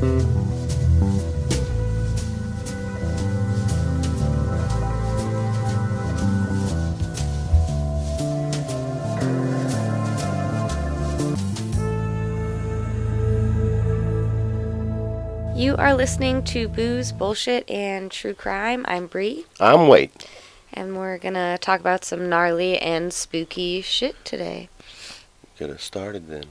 [0.00, 0.06] You
[15.76, 18.86] are listening to Booze, Bullshit, and True Crime.
[18.88, 20.12] I'm Bree, I'm Wade.
[20.72, 24.70] and we're gonna talk about some gnarly and spooky shit today.
[25.58, 26.44] Get us started then.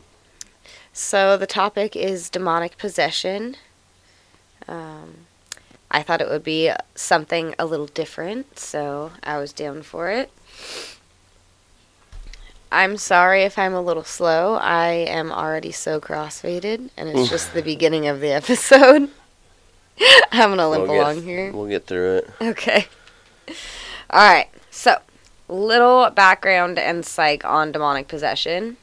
[0.94, 3.56] So the topic is demonic possession.
[4.68, 5.26] Um,
[5.92, 10.30] I thought it would be something a little different, so I was down for it.
[12.72, 14.56] I'm sorry if I'm a little slow.
[14.56, 19.10] I am already so crossfaded, and it's just the beginning of the episode.
[20.32, 21.52] I'm gonna limp We'll get- along here.
[21.52, 22.30] We'll get through it.
[22.42, 22.88] Okay.
[24.12, 24.48] All right.
[24.70, 24.98] So,
[25.48, 28.78] little background and psych on demonic possession.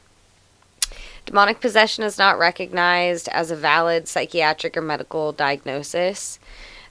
[1.27, 6.39] Demonic possession is not recognized as a valid psychiatric or medical diagnosis.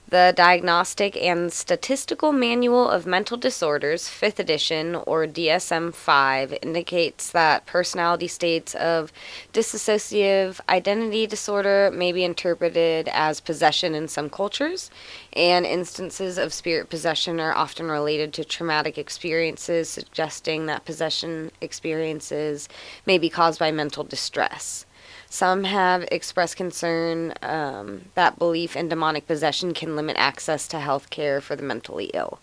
[0.09, 7.65] The Diagnostic and Statistical Manual of Mental Disorders, 5th edition, or DSM 5, indicates that
[7.65, 9.11] personality states of
[9.51, 14.89] dissociative identity disorder may be interpreted as possession in some cultures,
[15.33, 22.69] and instances of spirit possession are often related to traumatic experiences, suggesting that possession experiences
[23.05, 24.85] may be caused by mental distress.
[25.29, 31.09] Some have expressed concern um, that belief in demonic possession can limit access to health
[31.09, 32.39] care for the mentally ill.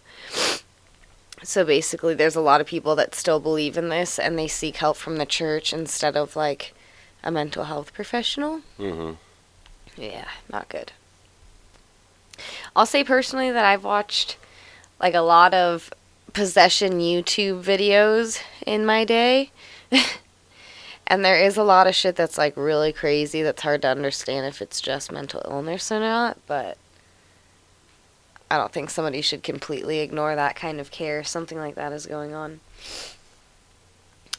[1.42, 4.76] So basically, there's a lot of people that still believe in this and they seek
[4.76, 6.74] help from the church instead of like
[7.22, 8.60] a mental health professional.
[8.78, 9.12] Mm-hmm.
[10.00, 10.92] Yeah, not good.
[12.74, 14.36] I'll say personally that I've watched
[15.00, 15.92] like a lot of
[16.32, 19.50] possession YouTube videos in my day.
[21.06, 24.47] and there is a lot of shit that's like really crazy that's hard to understand
[24.47, 26.78] if it's just mental illness or not, but
[28.50, 31.25] I don't think somebody should completely ignore that kind of care.
[31.25, 32.60] Something like that is going on.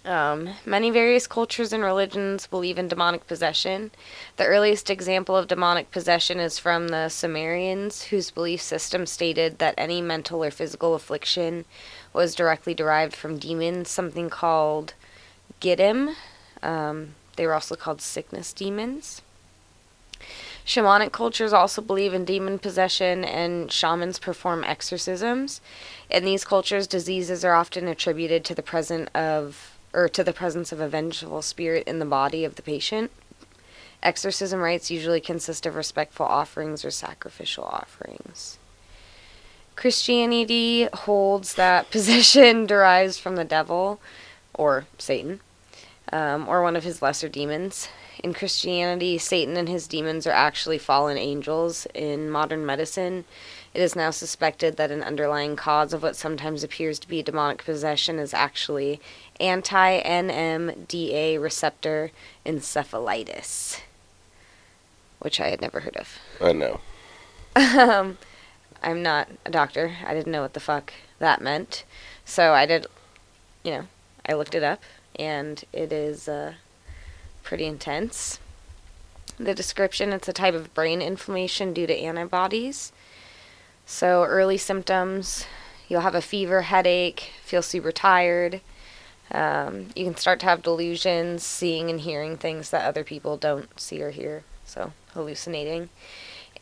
[0.06, 3.90] Um, many various cultures and religions believe in demonic possession.
[4.38, 9.74] The earliest example of demonic possession is from the Sumerians, whose belief system stated that
[9.78, 11.66] any mental or physical affliction
[12.14, 14.94] was directly derived from demons, something called
[15.60, 16.14] Giddim.
[16.64, 19.22] Um, they were also called sickness demons.
[20.66, 25.62] Shamanic cultures also believe in demon possession, and shamans perform exorcisms.
[26.10, 30.74] In these cultures, diseases are often attributed to the present of or to the presence
[30.74, 33.12] of a vengeful spirit in the body of the patient.
[34.04, 38.58] Exorcism rites usually consist of respectful offerings or sacrificial offerings.
[39.78, 44.02] Christianity holds that possession derives from the devil
[44.54, 45.40] or Satan
[46.16, 47.90] um, or one of his lesser demons.
[48.24, 51.86] In Christianity, Satan and his demons are actually fallen angels.
[51.94, 53.26] In modern medicine,
[53.74, 57.66] it is now suspected that an underlying cause of what sometimes appears to be demonic
[57.66, 59.02] possession is actually
[59.42, 62.12] anti NMDA receptor
[62.46, 63.82] encephalitis,
[65.20, 66.18] which I had never heard of.
[66.40, 66.80] I know.
[67.58, 68.18] um,
[68.82, 69.98] I'm not a doctor.
[70.06, 71.84] I didn't know what the fuck that meant.
[72.24, 72.88] So I did,
[73.66, 73.88] you know,
[74.26, 74.82] I looked it up,
[75.18, 76.54] and it is uh,
[77.44, 78.40] pretty intense.
[79.38, 82.92] The description it's a type of brain inflammation due to antibodies.
[83.86, 85.46] So, early symptoms
[85.88, 88.62] you'll have a fever, headache, feel super tired.
[89.32, 93.80] Um, you can start to have delusions, seeing and hearing things that other people don't
[93.80, 94.44] see or hear.
[94.66, 95.90] So, hallucinating.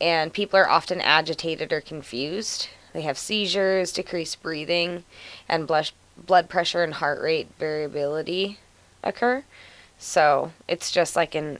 [0.00, 2.68] And people are often agitated or confused.
[2.92, 5.04] They have seizures, decreased breathing,
[5.48, 8.58] and blush, blood pressure and heart rate variability
[9.02, 9.44] occur.
[9.98, 11.58] So, it's just like an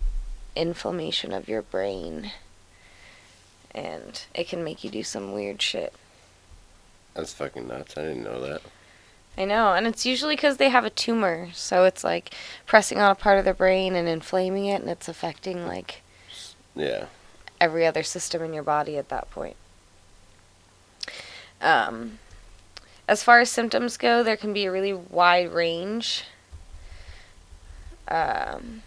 [0.56, 2.32] inflammation of your brain.
[3.75, 5.93] And it can make you do some weird shit.
[7.14, 7.97] That's fucking nuts.
[7.97, 8.62] I didn't know that.
[9.37, 12.32] I know, and it's usually because they have a tumor, so it's like
[12.66, 16.02] pressing on a part of the brain and inflaming it, and it's affecting like
[16.76, 17.06] Yeah.
[17.61, 19.56] every other system in your body at that point.
[21.61, 22.20] Um,
[23.06, 26.25] as far as symptoms go, there can be a really wide range.
[28.09, 28.83] Um,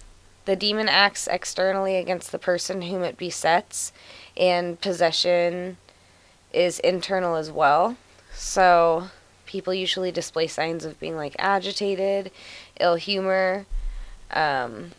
[0.45, 3.91] the demon acts externally against the person whom it besets,
[4.35, 5.77] and possession
[6.53, 7.97] is internal as well.
[8.33, 9.09] So,
[9.45, 12.31] people usually display signs of being like agitated,
[12.79, 13.65] ill humor.
[14.31, 14.91] Um,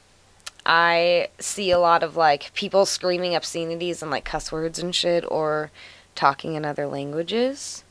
[0.64, 5.24] I see a lot of like people screaming obscenities and like cuss words and shit
[5.28, 5.70] or
[6.14, 7.84] talking in other languages.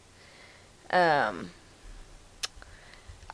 [0.90, 1.52] Um,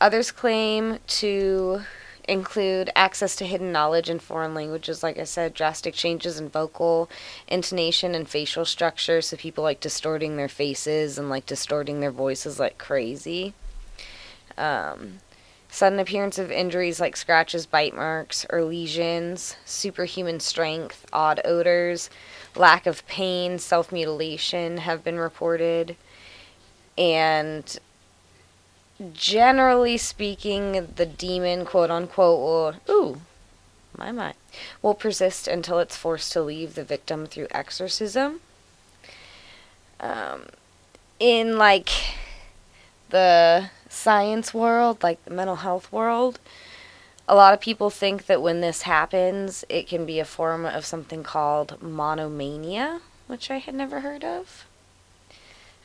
[0.00, 1.82] others claim to
[2.26, 7.08] include access to hidden knowledge in foreign languages, like I said, drastic changes in vocal
[7.48, 12.58] intonation and facial structure, so people like distorting their faces and like distorting their voices
[12.58, 13.52] like crazy.
[14.56, 15.20] Um,
[15.68, 22.08] sudden appearance of injuries like scratches, bite marks, or lesions, superhuman strength, odd odors,
[22.56, 25.96] lack of pain, self mutilation have been reported.
[26.96, 27.78] And
[29.12, 33.20] generally speaking, the demon, quote unquote, will, ooh,
[33.96, 34.36] my mind,
[34.82, 38.40] will persist until it's forced to leave the victim through exorcism.
[40.00, 40.46] Um,
[41.18, 41.90] in like
[43.10, 46.38] the science world, like the mental health world,
[47.26, 50.84] a lot of people think that when this happens, it can be a form of
[50.84, 54.66] something called monomania, which I had never heard of.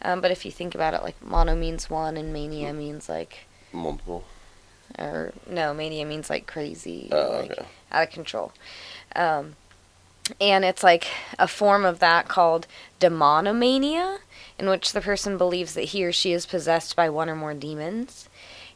[0.01, 3.45] Um, but if you think about it, like mono means one, and mania means like,
[3.73, 4.23] Multiple.
[4.97, 7.65] or no, mania means like crazy, Oh, like okay.
[7.91, 8.51] out of control.
[9.15, 9.55] Um,
[10.39, 11.07] and it's like
[11.37, 12.67] a form of that called
[12.99, 14.19] demonomania,
[14.57, 17.53] in which the person believes that he or she is possessed by one or more
[17.53, 18.29] demons.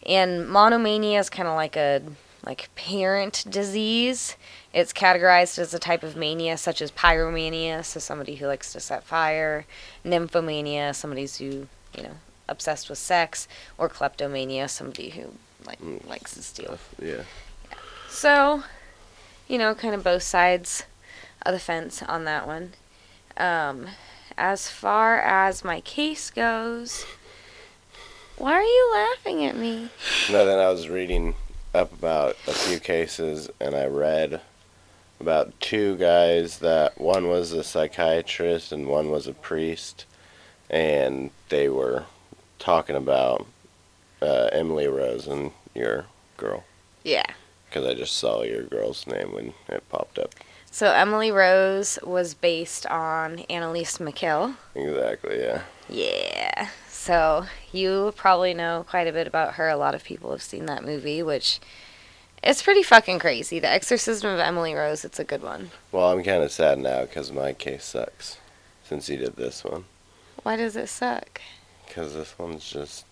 [0.06, 2.02] And monomania is kind of like a
[2.46, 4.36] like parent disease.
[4.74, 8.80] It's categorized as a type of mania such as pyromania, so somebody who likes to
[8.80, 9.66] set fire,
[10.04, 12.16] nymphomania, somebody who, you know,
[12.50, 13.48] obsessed with sex,
[13.78, 15.34] or kleptomania, somebody who
[15.66, 16.06] like Mm.
[16.08, 16.66] likes to steal.
[16.78, 16.90] Stuff.
[17.02, 17.24] Yeah.
[18.10, 18.64] So,
[19.48, 20.84] you know, kind of both sides
[21.46, 22.74] of the fence on that one.
[23.38, 23.88] Um,
[24.38, 27.06] as far as my case goes,
[28.38, 29.90] why are you laughing at me?
[30.32, 31.36] No, then I was reading
[31.74, 34.42] up about a few cases, and I read
[35.24, 40.06] about two guys that one was a psychiatrist and one was a priest,
[40.70, 42.04] and they were
[42.60, 43.46] talking about
[44.22, 46.06] uh, Emily Rose and your
[46.38, 46.64] girl,
[47.04, 47.26] Yeah.
[47.70, 50.34] because I just saw your girl's name when it popped up.
[50.72, 54.56] So Emily Rose was based on Anneliese McKill.
[54.76, 55.62] Exactly, yeah.
[55.90, 56.70] Yeah.
[56.90, 59.70] So you probably know quite a bit about her.
[59.70, 61.60] A lot of people have seen that movie, which
[62.44, 63.60] it's pretty fucking crazy.
[63.60, 65.72] The Exorcism of Emily Rose, it's a good one.
[65.92, 68.38] Well, I'm kind of sad now because my case sucks
[68.84, 69.86] since you did this one.
[70.44, 71.42] Why does it suck?
[71.88, 73.06] Because this one's just.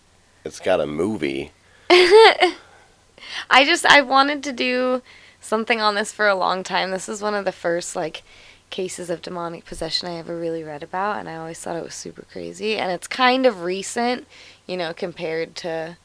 [0.44, 1.52] It's got a movie.
[1.90, 5.02] I just I wanted to do
[5.40, 6.90] something on this for a long time.
[6.90, 8.22] This is one of the first like
[8.70, 11.94] cases of demonic possession I ever really read about and I always thought it was
[11.94, 14.26] super crazy and it's kind of recent,
[14.66, 15.98] you know, compared to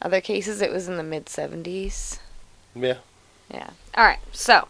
[0.00, 0.62] other cases.
[0.62, 2.18] It was in the mid 70s.
[2.74, 2.98] Yeah.
[3.52, 3.70] Yeah.
[3.96, 4.20] All right.
[4.32, 4.68] So,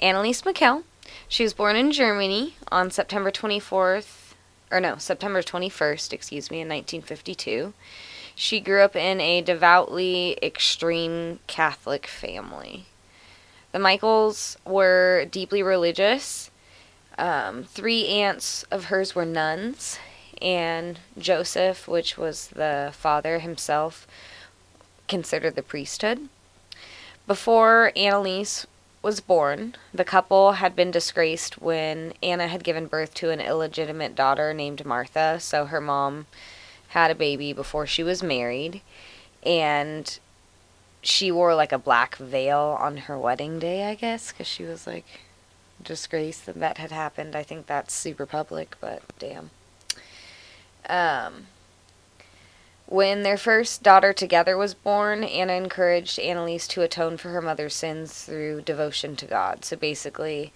[0.00, 0.84] Anneliese McKell.
[1.28, 4.34] She was born in Germany on September 24th,
[4.70, 7.72] or no, September 21st, excuse me, in 1952.
[8.34, 12.86] She grew up in a devoutly extreme Catholic family.
[13.72, 16.50] The Michaels were deeply religious.
[17.16, 19.98] Um, three aunts of hers were nuns,
[20.42, 24.06] and Joseph, which was the father himself,
[25.06, 26.28] considered the priesthood.
[27.26, 28.66] Before Anneliese
[29.02, 34.14] was born, the couple had been disgraced when Anna had given birth to an illegitimate
[34.14, 35.38] daughter named Martha.
[35.40, 36.26] So her mom
[36.88, 38.82] had a baby before she was married,
[39.44, 40.18] and
[41.02, 44.86] she wore like a black veil on her wedding day, I guess, because she was
[44.86, 45.06] like
[45.82, 47.34] disgraced that that had happened.
[47.34, 49.50] I think that's super public, but damn.
[50.88, 51.46] Um,
[52.86, 57.74] when their first daughter together was born, Anna encouraged Anneliese to atone for her mother's
[57.74, 59.64] sins through devotion to God.
[59.64, 60.52] So basically,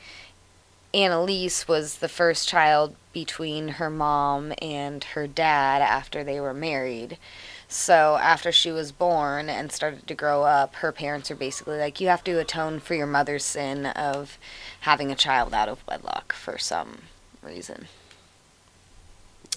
[0.93, 7.19] Anneliese was the first child between her mom and her dad after they were married.
[7.67, 12.01] So after she was born and started to grow up, her parents are basically like,
[12.01, 14.39] you have to atone for your mother's sin of
[14.81, 17.03] having a child out of wedlock for some
[17.43, 17.89] reason.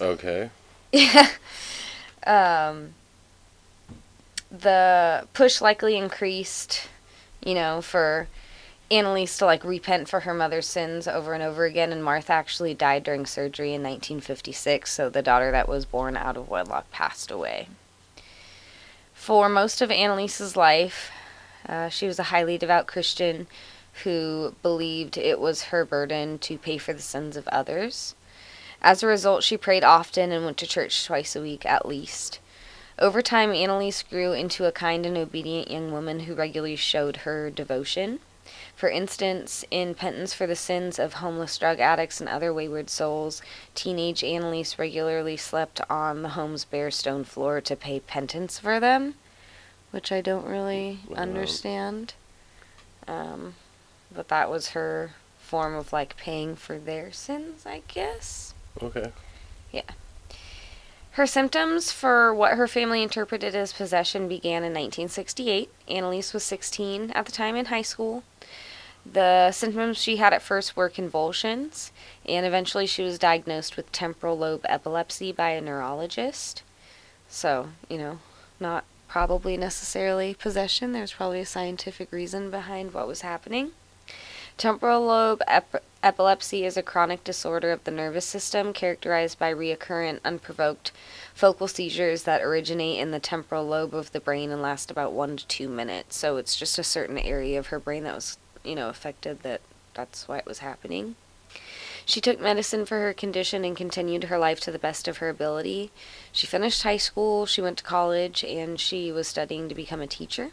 [0.00, 0.50] Okay.
[0.92, 1.28] Yeah.
[2.26, 2.94] um,
[4.50, 6.88] the push likely increased,
[7.44, 8.28] you know, for
[8.90, 11.92] Anneliese to like repent for her mother's sins over and over again.
[11.92, 16.36] And Martha actually died during surgery in 1956, so the daughter that was born out
[16.36, 17.68] of wedlock passed away.
[19.14, 21.10] For most of Anneliese's life,
[21.68, 23.46] uh, she was a highly devout Christian
[24.04, 28.14] who believed it was her burden to pay for the sins of others.
[28.82, 32.40] As a result, she prayed often and went to church twice a week at least.
[32.98, 37.48] Over time, Anneliese grew into a kind and obedient young woman who regularly showed her
[37.48, 38.18] devotion.
[38.74, 43.40] For instance, in penance for the sins of homeless drug addicts and other wayward souls,
[43.74, 49.14] teenage Anneliese regularly slept on the home's bare stone floor to pay penance for them.
[49.92, 51.18] which I don't really Wow.
[51.18, 52.14] understand.
[53.06, 53.54] Um,
[54.10, 58.51] but that was her form of like paying for their sins, I guess.
[58.80, 59.12] Okay.
[59.72, 59.82] Yeah.
[61.12, 65.70] Her symptoms for what her family interpreted as possession began in 1968.
[65.88, 68.22] Anneliese was 16 at the time in high school.
[69.04, 71.92] The symptoms she had at first were convulsions,
[72.24, 76.62] and eventually she was diagnosed with temporal lobe epilepsy by a neurologist.
[77.28, 78.20] So, you know,
[78.60, 80.92] not probably necessarily possession.
[80.92, 83.72] There's probably a scientific reason behind what was happening.
[84.58, 90.20] Temporal lobe ep- epilepsy is a chronic disorder of the nervous system characterized by recurrent,
[90.24, 90.92] unprovoked
[91.34, 95.36] focal seizures that originate in the temporal lobe of the brain and last about one
[95.36, 96.16] to two minutes.
[96.16, 99.62] So it's just a certain area of her brain that was, you know, affected that
[99.94, 101.16] that's why it was happening.
[102.04, 105.28] She took medicine for her condition and continued her life to the best of her
[105.28, 105.90] ability.
[106.32, 110.06] She finished high school, she went to college, and she was studying to become a
[110.06, 110.50] teacher.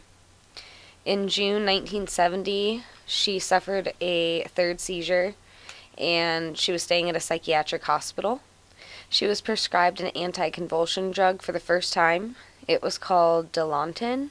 [1.10, 5.34] In June 1970, she suffered a third seizure
[5.98, 8.42] and she was staying at a psychiatric hospital.
[9.08, 12.36] She was prescribed an anticonvulsion drug for the first time.
[12.68, 14.30] It was called Dilantin,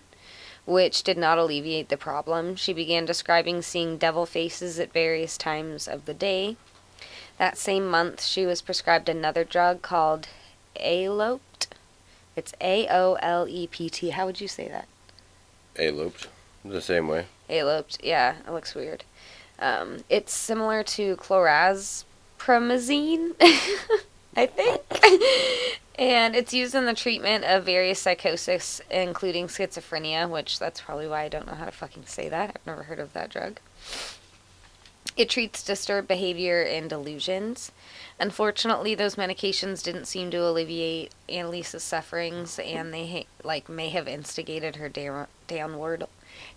[0.66, 2.56] which did not alleviate the problem.
[2.56, 6.56] She began describing seeing devil faces at various times of the day.
[7.38, 10.30] That same month, she was prescribed another drug called
[10.78, 11.68] Aolept.
[12.38, 14.12] It's A O L E P T.
[14.12, 14.88] How would you say that?
[15.78, 16.30] A looped.
[16.64, 17.26] The same way.
[17.50, 19.04] Aloped, yeah, it looks weird.
[19.60, 23.34] Um, it's similar to chlorazepramazine,
[24.38, 24.82] I think.
[25.96, 31.24] and it's used in the treatment of various psychosis, including schizophrenia, which that's probably why
[31.24, 32.52] I don't know how to fucking say that.
[32.56, 33.60] I've never heard of that drug.
[35.18, 37.72] It treats disturbed behavior and delusions.
[38.20, 44.78] Unfortunately, those medications didn't seem to alleviate Anneliese's sufferings, and they like may have instigated
[44.78, 46.06] her down- downward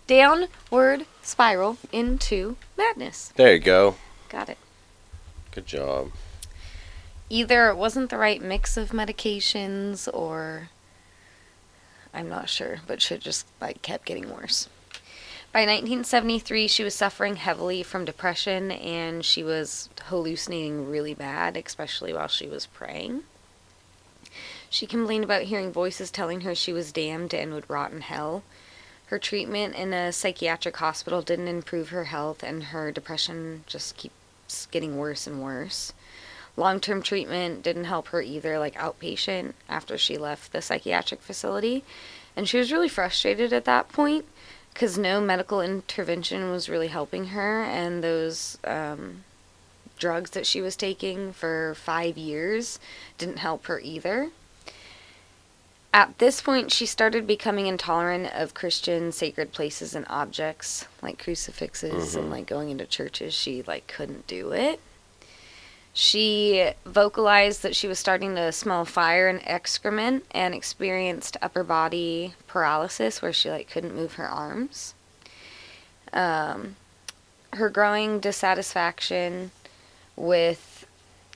[0.07, 3.33] downward spiral into madness.
[3.35, 3.95] There you go.
[4.29, 4.57] Got it.
[5.51, 6.11] Good job.
[7.29, 10.69] Either it wasn't the right mix of medications or
[12.13, 14.69] I'm not sure, but she just like kept getting worse.
[15.51, 22.11] By 1973, she was suffering heavily from depression and she was hallucinating really bad, especially
[22.11, 23.23] while she was praying.
[24.67, 28.41] She complained about hearing voices telling her she was damned and would rot in hell.
[29.07, 34.65] Her treatment in a psychiatric hospital didn't improve her health, and her depression just keeps
[34.71, 35.93] getting worse and worse.
[36.55, 41.83] Long term treatment didn't help her either, like outpatient, after she left the psychiatric facility.
[42.35, 44.25] And she was really frustrated at that point
[44.73, 49.23] because no medical intervention was really helping her, and those um,
[49.99, 52.79] drugs that she was taking for five years
[53.17, 54.31] didn't help her either.
[55.95, 62.15] At this point, she started becoming intolerant of Christian sacred places and objects like crucifixes
[62.15, 62.31] and Mhm.
[62.31, 63.35] like going into churches.
[63.35, 64.79] She like couldn't do it.
[65.93, 72.33] She vocalized that she was starting to smell fire and excrement and experienced upper body
[72.47, 74.95] paralysis where she like couldn't move her arms.
[76.11, 76.75] Um,
[77.51, 79.51] her growing dissatisfaction
[80.15, 80.72] with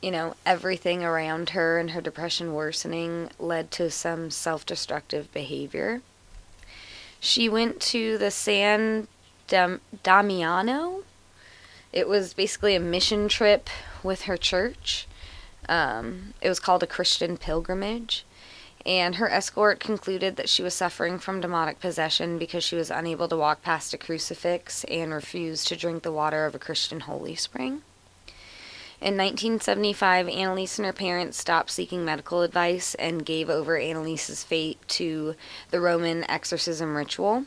[0.01, 6.01] you know everything around her and her depression worsening led to some self-destructive behavior.
[7.19, 9.07] She went to the San
[9.47, 11.03] Dam- Damiano.
[11.91, 13.69] It was basically a mission trip
[14.03, 15.07] with her church.
[15.67, 18.23] Um, it was called a Christian pilgrimage.
[18.85, 23.27] And her escort concluded that she was suffering from demonic possession because she was unable
[23.27, 27.35] to walk past a crucifix and refused to drink the water of a Christian holy
[27.35, 27.81] spring.
[28.99, 34.79] In 1975, Anneliese and her parents stopped seeking medical advice and gave over Anneliese's fate
[34.87, 35.35] to
[35.69, 37.45] the Roman exorcism ritual.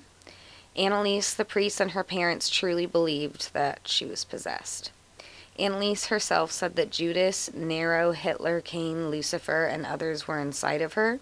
[0.77, 4.93] Anneliese, the priest, and her parents truly believed that she was possessed.
[5.59, 11.19] Anneliese herself said that Judas, Nero, Hitler, Cain, Lucifer, and others were inside of her.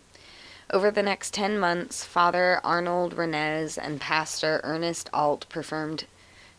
[0.70, 6.04] Over the next 10 months, Father Arnold Renz and Pastor Ernest Alt performed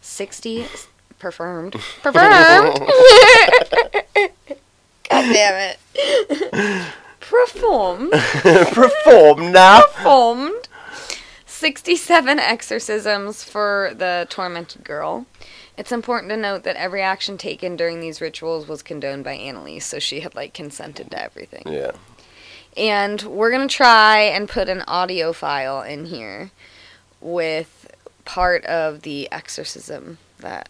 [0.02, 0.66] 60
[1.20, 2.80] performed performed
[5.10, 5.80] God damn it.
[7.20, 9.82] performed Perform now.
[9.82, 10.68] performed
[11.46, 15.26] 67 exorcisms for the tormented girl.
[15.78, 19.84] It's important to note that every action taken during these rituals was condoned by Anneliese,
[19.84, 21.64] so she had like consented to everything.
[21.66, 21.92] Yeah.
[22.78, 26.52] And we're going to try and put an audio file in here
[27.20, 27.94] with
[28.26, 30.70] part of the exorcism that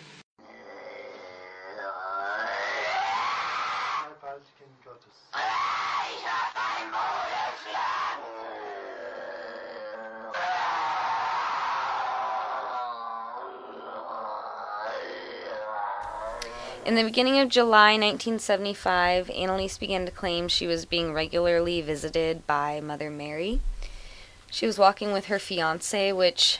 [16.83, 22.47] In the beginning of July 1975, Anneliese began to claim she was being regularly visited
[22.47, 23.61] by Mother Mary.
[24.49, 26.59] She was walking with her fiance, which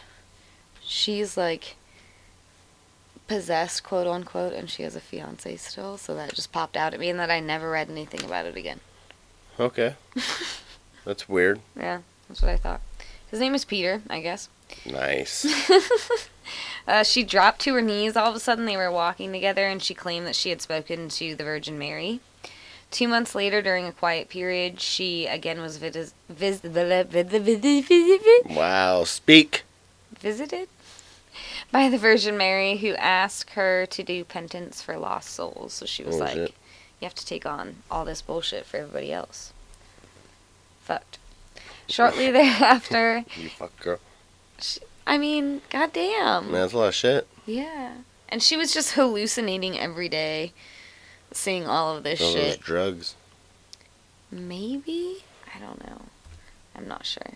[0.83, 1.75] she's like
[3.31, 6.99] possessed, quote unquote, and she has a fiance still, so that just popped out at
[6.99, 8.81] me, and that I never read anything about it again.
[9.59, 9.95] Okay.
[11.05, 11.61] That's weird.
[11.75, 12.81] Yeah, that's what I thought.
[13.31, 14.49] His name is Peter, I guess.
[14.85, 15.47] Nice.
[16.87, 18.17] Uh, she dropped to her knees.
[18.17, 21.07] All of a sudden, they were walking together, and she claimed that she had spoken
[21.09, 22.19] to the Virgin Mary.
[22.89, 26.61] Two months later, during a quiet period, she again was vis- vis-
[28.49, 29.03] wow.
[29.03, 29.63] Speak.
[30.19, 30.67] visited
[31.71, 35.73] by the Virgin Mary, who asked her to do penance for lost souls.
[35.73, 36.49] So she was like, "You
[37.03, 39.53] have to take on all this bullshit for everybody else."
[40.81, 41.17] Fucked.
[41.87, 43.99] Shortly thereafter, You fuck girl.
[45.07, 46.51] I mean, goddamn.
[46.51, 47.27] That's a lot of shit.
[47.45, 47.95] Yeah.
[48.29, 50.53] And she was just hallucinating every day,
[51.33, 52.61] seeing all of this All those shit.
[52.61, 53.15] drugs.
[54.31, 55.23] Maybe?
[55.53, 56.03] I don't know.
[56.75, 57.33] I'm not sure.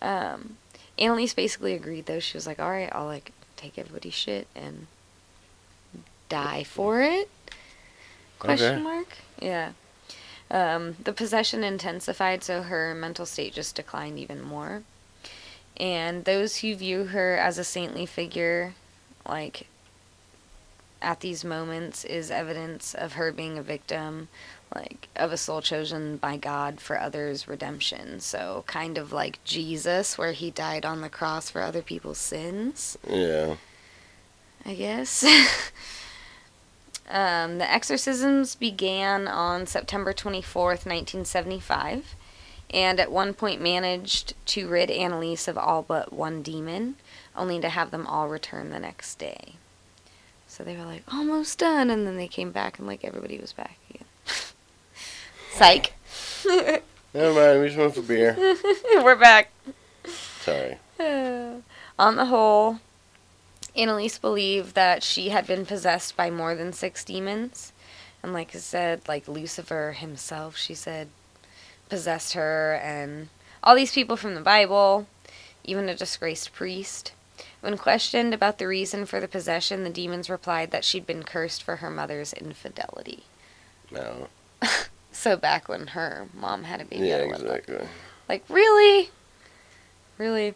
[0.00, 0.56] Um,
[0.98, 2.20] Anneliese basically agreed, though.
[2.20, 4.86] She was like, alright, I'll, like, take everybody's shit and
[6.28, 7.30] die for it?
[8.38, 8.82] Question Okay.
[8.82, 9.18] mark?
[9.40, 9.72] Yeah.
[10.50, 14.82] Um, the possession intensified, so her mental state just declined even more.
[15.78, 18.74] And those who view her as a saintly figure,
[19.26, 19.66] like,
[21.00, 24.28] at these moments, is evidence of her being a victim,
[24.74, 28.20] like, of a soul chosen by God for others' redemption.
[28.20, 32.98] So, kind of like Jesus, where he died on the cross for other people's sins.
[33.08, 33.56] Yeah.
[34.64, 35.24] I guess.
[37.10, 42.14] um, the exorcisms began on September 24th, 1975,
[42.70, 46.96] and at one point managed to rid Anneliese of all but one demon,
[47.36, 49.54] only to have them all return the next day.
[50.46, 53.52] So they were like, almost done, and then they came back and like everybody was
[53.52, 54.04] back again.
[55.52, 55.92] Psych.
[57.14, 57.60] Never mind.
[57.60, 58.34] We just went for beer.
[58.96, 59.50] we're back.
[60.40, 60.78] Sorry.
[61.98, 62.78] On the whole,
[63.76, 67.72] Anneliese believed that she had been possessed by more than six demons.
[68.22, 71.08] And like I said, like Lucifer himself, she said,
[71.88, 73.28] possessed her, and
[73.62, 75.06] all these people from the Bible,
[75.64, 77.12] even a disgraced priest.
[77.60, 81.62] When questioned about the reason for the possession, the demons replied that she'd been cursed
[81.62, 83.24] for her mother's infidelity.
[83.90, 84.28] No.
[85.12, 87.58] So back when her mom had a baby Yeah, out of wedlock.
[87.58, 87.88] exactly.
[88.28, 89.10] Like, really?
[90.18, 90.54] Really?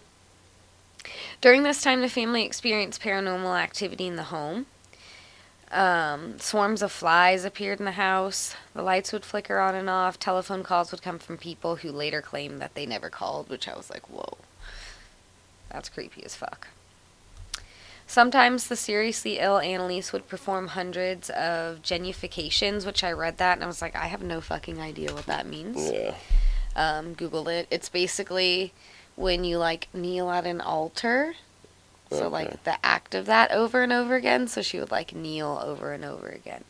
[1.40, 4.66] During this time, the family experienced paranormal activity in the home.
[5.70, 8.54] Um, swarms of flies appeared in the house.
[8.74, 10.18] The lights would flicker on and off.
[10.18, 13.76] Telephone calls would come from people who later claimed that they never called, which I
[13.76, 14.38] was like, whoa.
[15.70, 16.68] That's creepy as fuck.
[18.06, 23.64] Sometimes the seriously ill Anneliese would perform hundreds of genifications, which I read that and
[23.64, 26.14] I was like, I have no fucking idea what that means Yeah.
[26.76, 27.66] um, Googled it.
[27.70, 28.72] It's basically
[29.16, 31.34] when you like kneel at an altar.
[32.10, 32.28] So Okay.
[32.28, 34.46] like the act of that over and over again.
[34.46, 36.62] So she would like kneel over and over again.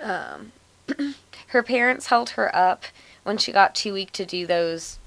[0.00, 0.52] Um,
[1.48, 2.84] her parents held her up
[3.24, 4.98] when she got too weak to do those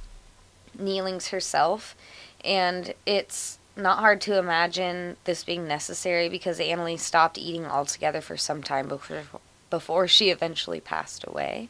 [0.77, 1.95] kneelings herself,
[2.45, 8.37] and it's not hard to imagine this being necessary because Anneliese stopped eating altogether for
[8.37, 9.23] some time before
[9.69, 11.69] before she eventually passed away.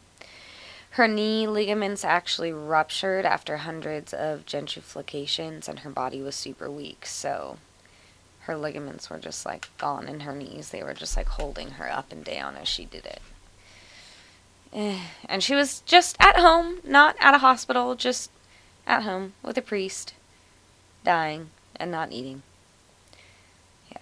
[0.92, 7.06] Her knee ligaments actually ruptured after hundreds of gentrifications, and her body was super weak.
[7.06, 7.60] So
[8.42, 10.70] her ligaments were just like gone in her knees.
[10.70, 13.22] They were just like holding her up and down as she did it.
[14.74, 18.32] Eh, And she was just at home, not at a hospital, just
[18.88, 20.14] at home with a priest,
[21.04, 22.44] dying and not eating.
[23.92, 23.98] Yeah.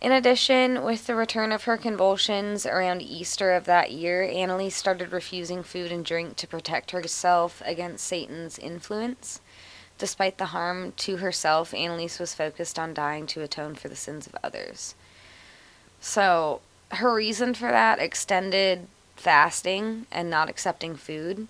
[0.00, 5.12] In addition, with the return of her convulsions around Easter of that year, Anneliese started
[5.12, 9.40] refusing food and drink to protect herself against Satan's influence.
[9.98, 14.26] Despite the harm to herself, Anneliese was focused on dying to atone for the sins
[14.26, 14.94] of others.
[16.00, 16.60] So,
[16.92, 21.48] her reason for that extended fasting and not accepting food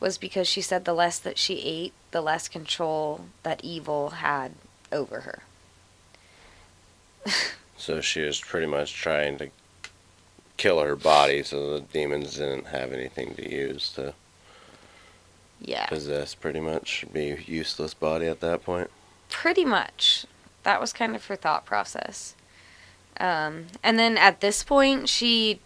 [0.00, 4.52] was because she said the less that she ate, the less control that evil had
[4.92, 5.42] over her.
[7.80, 9.50] So she was pretty much trying to
[10.56, 14.14] kill her body, so the demons didn't have anything to use to
[15.60, 15.86] Yeah.
[15.86, 16.34] possess.
[16.34, 18.90] Pretty much, be a useless body at that point.
[19.30, 20.26] Pretty much.
[20.64, 22.34] That was kind of her thought process.
[23.20, 25.60] Um, and then at this point, she.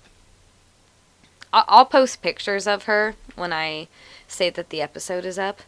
[1.50, 3.88] I'll post pictures of her when I
[4.32, 5.62] say that the episode is up.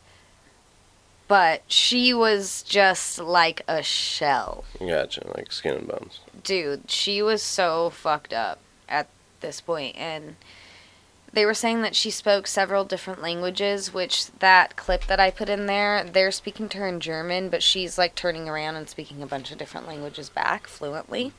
[1.27, 4.65] But she was just like a shell.
[4.79, 6.21] Gotcha, like skin and bones.
[6.43, 9.09] Dude, she was so fucked up at
[9.41, 10.37] this point, And
[11.33, 15.49] they were saying that she spoke several different languages, which that clip that I put
[15.49, 19.23] in there, they're speaking to her in German, but she's like turning around and speaking
[19.23, 21.33] a bunch of different languages back fluently.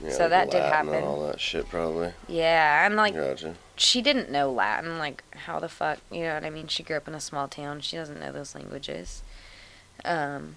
[0.00, 1.02] Yeah, So that did happen.
[1.02, 2.12] All that shit, probably.
[2.28, 3.56] Yeah, and like Gotcha.
[3.76, 4.98] She didn't know Latin.
[4.98, 6.68] Like, how the fuck, you know what I mean?
[6.68, 7.80] She grew up in a small town.
[7.80, 9.22] She doesn't know those languages.
[10.04, 10.56] Um,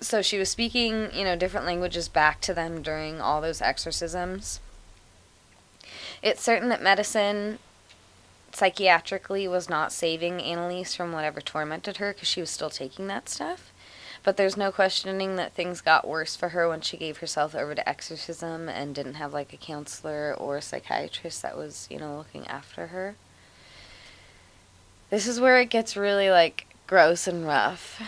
[0.00, 4.60] so she was speaking, you know, different languages back to them during all those exorcisms.
[6.22, 7.58] It's certain that medicine,
[8.52, 13.28] psychiatrically, was not saving Anneliese from whatever tormented her because she was still taking that
[13.28, 13.72] stuff.
[14.22, 17.74] But there's no questioning that things got worse for her when she gave herself over
[17.74, 22.16] to exorcism and didn't have like a counselor or a psychiatrist that was, you know,
[22.18, 23.16] looking after her.
[25.10, 28.00] This is where it gets really like gross and rough.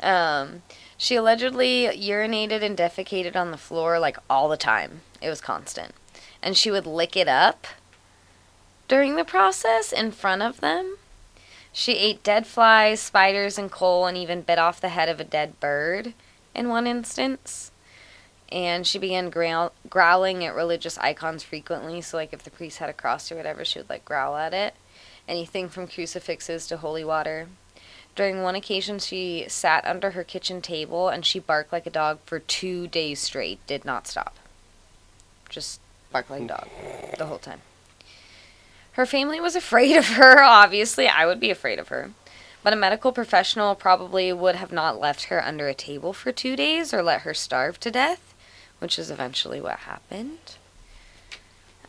[0.00, 0.62] um,
[0.96, 5.02] she allegedly urinated and defecated on the floor like all the time.
[5.20, 5.92] It was constant.
[6.42, 7.66] And she would lick it up
[8.88, 10.96] during the process in front of them.
[11.78, 15.24] She ate dead flies, spiders, and coal, and even bit off the head of a
[15.24, 16.14] dead bird
[16.54, 17.70] in one instance.
[18.50, 22.00] And she began growl- growling at religious icons frequently.
[22.00, 24.54] So, like, if the priest had a cross or whatever, she would, like, growl at
[24.54, 24.72] it.
[25.28, 27.48] Anything from crucifixes to holy water.
[28.14, 32.20] During one occasion, she sat under her kitchen table and she barked like a dog
[32.24, 34.38] for two days straight, did not stop.
[35.50, 36.68] Just barked like a dog
[37.18, 37.60] the whole time.
[38.96, 41.06] Her family was afraid of her, obviously.
[41.06, 42.12] I would be afraid of her.
[42.62, 46.56] But a medical professional probably would have not left her under a table for two
[46.56, 48.34] days or let her starve to death,
[48.78, 50.56] which is eventually what happened.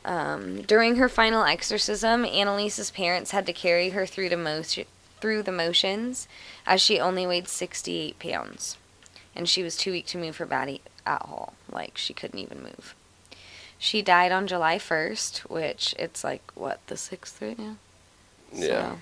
[0.04, 4.84] Um, during her final exorcism, Anneliese's parents had to carry her through the, motion,
[5.22, 6.28] through the motions
[6.66, 8.78] as she only weighed 68 pounds.
[9.34, 11.54] And she was too weak to move her body at all.
[11.72, 12.96] Like, she couldn't even move.
[13.80, 17.78] She died on July 1st, which it's like, what, the 6th right now?
[18.52, 18.92] Yeah.
[18.92, 18.98] So,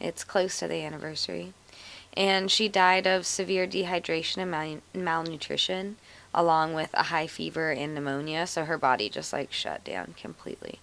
[0.00, 1.52] it's close to the anniversary.
[2.16, 5.96] And she died of severe dehydration and mal- malnutrition,
[6.32, 10.80] along with a high fever and pneumonia, so her body just like shut down completely.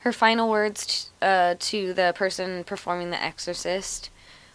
[0.00, 4.10] Her final words t- uh, to the person performing the exorcist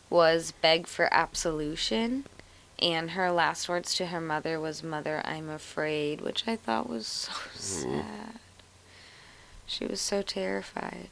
[0.09, 2.25] was beg for absolution.
[2.81, 7.05] And her last words to her mother was, Mother, I'm afraid, which I thought was
[7.05, 8.39] so sad.
[9.67, 11.09] She was so terrified.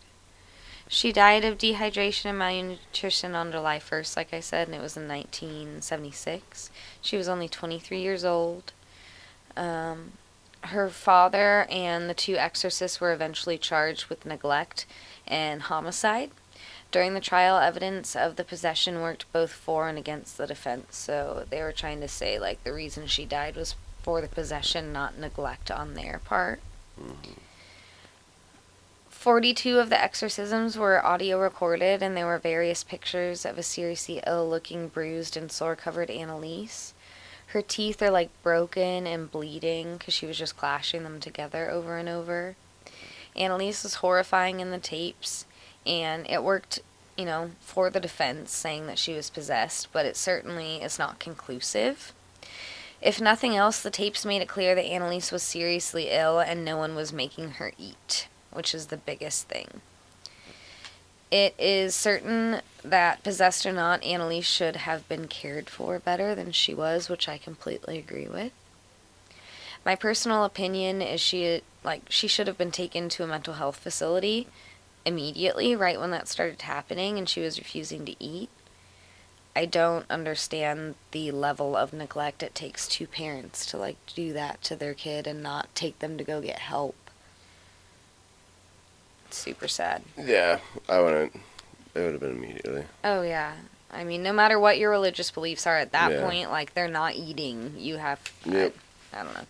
[0.88, 4.98] She died of dehydration and malnutrition on July 1st, like I said, and it was
[4.98, 6.72] in 1976.
[7.00, 8.74] She was only 23 years old.
[9.56, 10.14] Um,
[10.62, 14.88] her father and the two exorcists were eventually charged with neglect
[15.28, 16.32] and homicide.
[16.92, 20.98] During the trial, evidence of the possession worked both for and against the defense.
[20.98, 24.92] So they were trying to say, like, the reason she died was for the possession,
[24.92, 26.62] not neglect on their part.
[27.00, 27.34] Mm-hmm.
[29.20, 34.22] 42 of the exorcisms were audio recorded, and there were various pictures of a seriously
[34.26, 36.94] ill looking, bruised, and sore covered Anneliese.
[37.48, 41.98] Her teeth are like broken and bleeding because she was just clashing them together over
[41.98, 42.56] and over.
[43.36, 45.46] Anneliese was horrifying in the tapes,
[45.90, 46.80] and it worked,
[47.18, 51.20] you know, for the defense, saying that she was possessed, but it certainly is not
[51.20, 52.14] conclusive.
[53.02, 56.78] If nothing else, the tapes made it clear that Anneliese was seriously ill and no
[56.78, 59.82] one was making her eat, which is the biggest thing.
[61.32, 66.52] It is certain that, possessed or not, Anneliese should have been cared for better than
[66.52, 68.52] she was, which I completely agree with.
[69.86, 73.78] My personal opinion is she like she should have been taken to a mental health
[73.78, 74.48] facility
[75.06, 78.50] immediately, right when that started happening, and she was refusing to eat.
[79.56, 84.62] I don't understand the level of neglect it takes two parents to like do that
[84.64, 86.96] to their kid and not take them to go get help.
[89.28, 90.04] It's super sad.
[90.18, 91.36] Yeah, I wouldn't.
[91.96, 92.84] It would have been immediately.
[93.04, 93.54] Oh yeah.
[93.92, 96.22] I mean, no matter what your religious beliefs are at that Yeah.
[96.22, 97.74] point, like they're not eating.
[97.78, 98.76] You have Yep.
[99.14, 99.46] I, I don't know.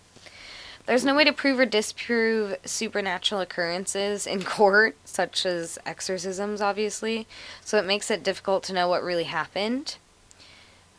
[0.85, 7.27] There's no way to prove or disprove supernatural occurrences in court, such as exorcisms, obviously,
[7.63, 9.97] so it makes it difficult to know what really happened.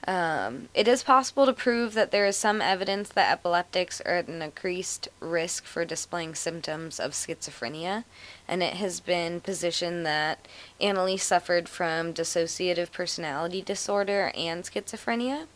[0.06, 4.28] Um, it is possible to prove that there is some evidence that epileptics are at
[4.28, 8.04] an increased risk for displaying symptoms of schizophrenia,
[8.48, 10.48] and it has been positioned that
[10.80, 15.46] Anneliese suffered from dissociative personality disorder and schizophrenia.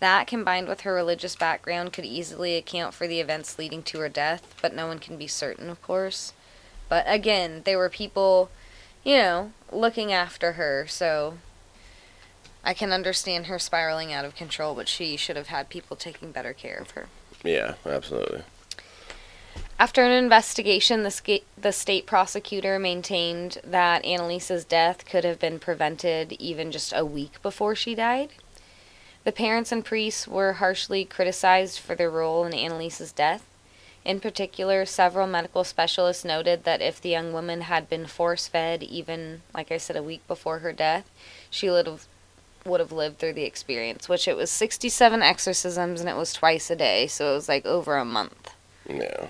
[0.00, 4.08] That, combined with her religious background, could easily account for the events leading to her
[4.08, 6.32] death, but no one can be certain, of course.
[6.88, 8.50] But again, there were people,
[9.04, 11.38] you know, looking after her, so
[12.64, 16.32] I can understand her spiraling out of control, but she should have had people taking
[16.32, 17.08] better care of her.
[17.44, 18.42] Yeah, absolutely.
[19.78, 25.58] After an investigation, the, sca- the state prosecutor maintained that Anneliese's death could have been
[25.58, 28.30] prevented even just a week before she died.
[29.24, 33.44] The parents and priests were harshly criticized for their role in Anneliese's death.
[34.02, 38.82] In particular, several medical specialists noted that if the young woman had been force fed,
[38.82, 41.10] even, like I said, a week before her death,
[41.50, 42.06] she would have
[42.64, 46.70] would have lived through the experience, which it was 67 exorcisms and it was twice
[46.70, 48.54] a day, so it was like over a month
[48.86, 49.28] Yeah.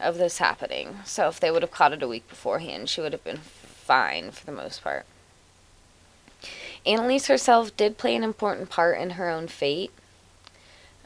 [0.00, 0.98] of this happening.
[1.04, 4.32] So if they would have caught it a week beforehand, she would have been fine
[4.32, 5.06] for the most part.
[6.86, 9.92] Anneliese herself did play an important part in her own fate.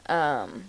[0.07, 0.65] Um,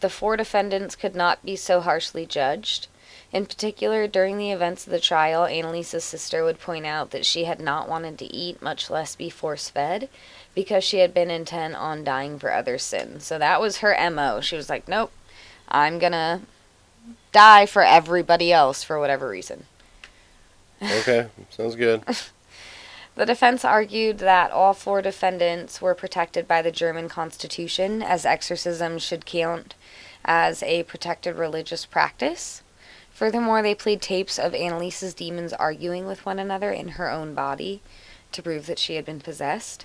[0.00, 2.86] the four defendants could not be so harshly judged.
[3.32, 7.44] In particular, during the events of the trial, Anneliese's sister would point out that she
[7.44, 10.08] had not wanted to eat, much less be force fed,
[10.54, 13.24] because she had been intent on dying for other sins.
[13.24, 14.40] So that was her MO.
[14.40, 15.12] She was like, nope,
[15.68, 16.42] I'm gonna
[17.32, 19.64] die for everybody else for whatever reason.
[20.80, 22.02] Okay, sounds good.
[23.18, 29.00] The defense argued that all four defendants were protected by the German Constitution, as exorcism
[29.00, 29.74] should count
[30.24, 32.62] as a protected religious practice.
[33.10, 37.82] Furthermore, they played tapes of Anneliese's demons arguing with one another in her own body
[38.30, 39.84] to prove that she had been possessed.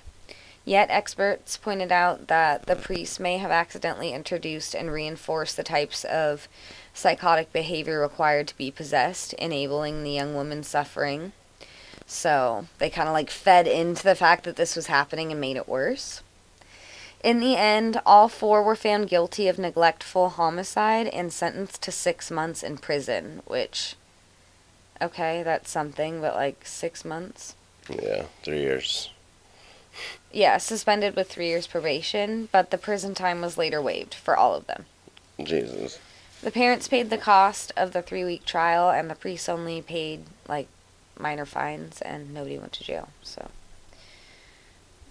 [0.64, 6.04] Yet, experts pointed out that the priests may have accidentally introduced and reinforced the types
[6.04, 6.48] of
[6.94, 11.32] psychotic behavior required to be possessed, enabling the young woman suffering.
[12.14, 15.58] So, they kind of like fed into the fact that this was happening and made
[15.58, 16.22] it worse.
[17.24, 22.30] In the end, all four were found guilty of neglectful homicide and sentenced to six
[22.30, 23.96] months in prison, which,
[25.02, 27.56] okay, that's something, but like six months?
[27.90, 29.10] Yeah, three years.
[30.32, 34.54] Yeah, suspended with three years probation, but the prison time was later waived for all
[34.54, 34.86] of them.
[35.44, 36.00] Jesus.
[36.44, 40.26] The parents paid the cost of the three week trial, and the priests only paid
[40.48, 40.68] like
[41.18, 43.10] minor fines, and nobody went to jail.
[43.22, 43.50] So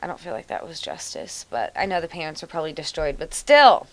[0.01, 3.17] I don't feel like that was justice, but I know the parents were probably destroyed,
[3.19, 3.87] but still.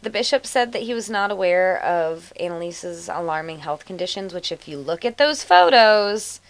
[0.00, 4.66] The bishop said that he was not aware of Anneliese's alarming health conditions, which, if
[4.66, 6.40] you look at those photos,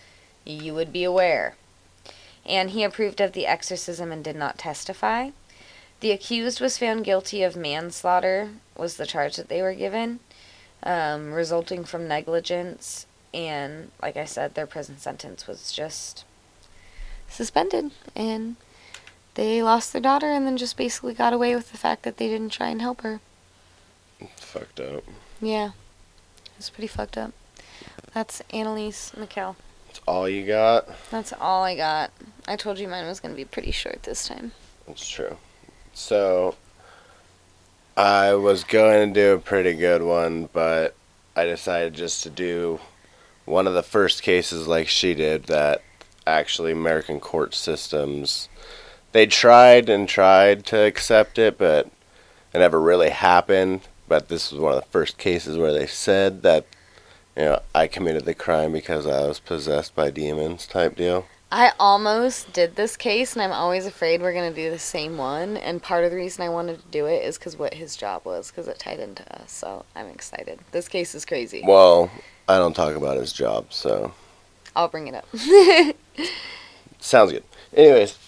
[0.45, 1.57] you would be aware.
[2.47, 5.31] And he approved of the exorcism and did not testify.
[6.01, 10.19] The accused was found guilty of manslaughter, was the charge that they were given,
[10.83, 13.07] um, resulting from negligence.
[13.35, 16.25] And, like I said, their prison sentence was just
[17.29, 17.93] suspended.
[18.15, 18.57] And
[19.35, 22.29] they lost their daughter and then just basically got away with the fact that they
[22.29, 23.21] didn't try and help her.
[24.37, 25.05] Fucked up.
[25.41, 25.71] Yeah.
[26.59, 27.33] It's pretty fucked up.
[28.13, 29.57] That's Anneliese McKell.
[29.87, 30.89] That's all you got?
[31.11, 32.11] That's all I got.
[32.47, 34.53] I told you mine was going to be pretty short this time.
[34.87, 35.37] That's true.
[35.95, 36.57] So,
[37.97, 40.95] I was going to do a pretty good one, but
[41.37, 42.81] I decided just to do
[43.45, 45.83] one of the first cases like she did that
[46.27, 48.49] actually American court systems
[49.13, 51.87] they tried and tried to accept it, but
[52.53, 53.83] it never really happened.
[54.09, 56.67] But this was one of the first cases where they said that
[57.37, 61.27] you know I committed the crime because I was possessed by demons type deal.
[61.51, 65.19] I almost did this case, and I'm always afraid we're going to do the same
[65.19, 65.59] one.
[65.59, 68.25] And part of the reason I wanted to do it is because what his job
[68.25, 69.53] was, because it tied into us.
[69.53, 70.61] So I'm excited.
[70.73, 71.63] This case is crazy.
[71.63, 72.11] Well,
[72.49, 74.13] I don't talk about his job, so
[74.75, 75.27] I'll bring it up.
[77.01, 77.45] Sounds good.
[77.75, 78.19] Anyways,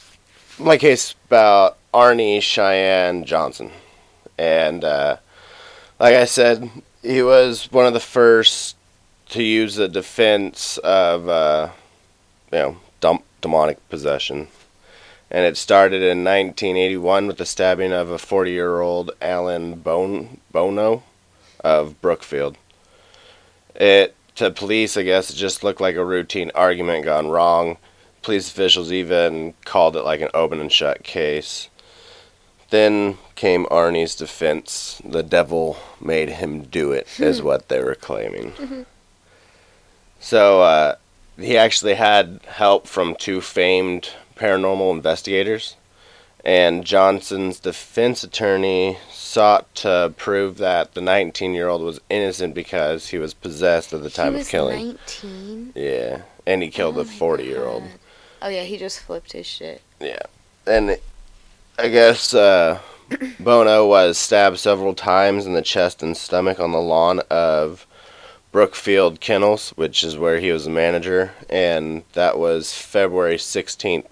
[0.59, 3.71] my case about Arne Cheyenne Johnson.
[4.39, 5.17] And uh,
[5.99, 6.71] like I said,
[7.03, 8.77] he was one of the first
[9.31, 11.71] to use the defense of, uh,
[12.53, 14.49] you know, dom- demonic possession.
[15.31, 20.39] And it started in 1981 with the stabbing of a 40 year old Alan Bon-
[20.53, 21.03] Bono
[21.61, 22.57] of Brookfield.
[23.75, 27.77] It, to police, I guess, it just looked like a routine argument gone wrong
[28.25, 31.69] police officials even called it like an open and shut case.
[32.71, 35.01] Then came Arne's defense.
[35.05, 38.87] The devil made him do it, is what they were claiming.
[40.19, 40.97] So uh,
[41.37, 45.77] he actually had help from two famed paranormal investigators.
[46.45, 53.09] And Johnson's defense attorney sought to prove that the 19 year old was innocent because
[53.09, 54.87] he was possessed at the time he of was killing.
[54.89, 55.73] 19.
[55.75, 56.23] Yeah.
[56.47, 57.85] And he killed Oh a 40 year old.
[57.85, 57.93] God.
[58.43, 59.81] Oh yeah, he just flipped his shit.
[60.01, 60.21] Yeah.
[60.67, 60.99] And
[61.79, 62.79] I guess uh,
[63.41, 67.87] Bono was stabbed several times in the chest and stomach on the lawn of
[68.53, 71.33] Brookfield Kennels, which is where he was a manager.
[71.49, 74.07] And that was February 16th,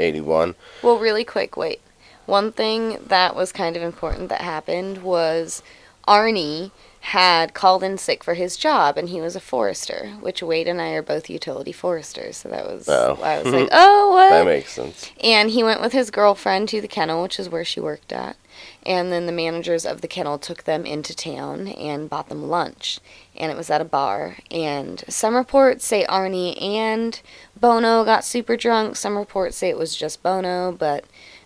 [0.00, 0.54] 1981.
[0.82, 1.80] Well, really quick, wait.
[2.26, 5.62] One thing that was kind of important that happened was
[6.06, 10.68] Arne had called in sick for his job, and he was a forester, which Wade
[10.68, 12.36] and I are both utility foresters.
[12.36, 13.18] So that was Oh.
[13.22, 14.30] I was like, oh, what?
[14.30, 15.10] That makes sense.
[15.22, 18.36] And he went with his girlfriend to the kennel, which is where she worked at.
[18.84, 23.00] And then the managers of the kennel took them into town and bought them lunch.
[23.34, 24.36] And it was at a bar.
[24.50, 27.20] And some reports say Arne and
[27.58, 28.96] Bono got super drunk.
[28.96, 30.72] Some reports say it was just Bono.
[30.72, 31.04] But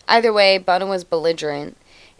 [0.08, 1.76] either way, Bono was belligerent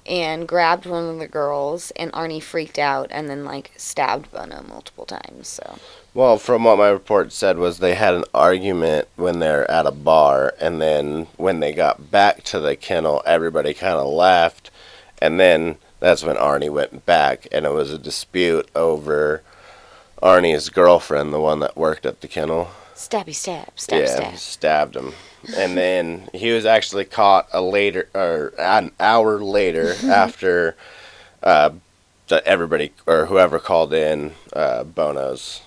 [0.07, 1.91] and grabbed one of the girls.
[1.97, 5.49] And Arne freaked out and then, like, stabbed Bono multiple times.
[5.49, 5.79] So.
[6.15, 9.91] Well, from what my report said was they had an argument when they're at a
[9.91, 14.71] bar, and then when they got back to the kennel, everybody kind of left,
[15.21, 19.43] and then that's when Arne went back, and it was a dispute over
[20.23, 22.69] Arne's girlfriend, the one that worked at the kennel.
[22.95, 24.37] Stabby stab, stab yeah, stab.
[24.37, 25.15] stabbed him,
[25.57, 30.77] and then he was actually caught a later or an hour later after
[31.43, 31.71] uh,
[32.29, 35.63] that everybody or whoever called in uh, Bono's,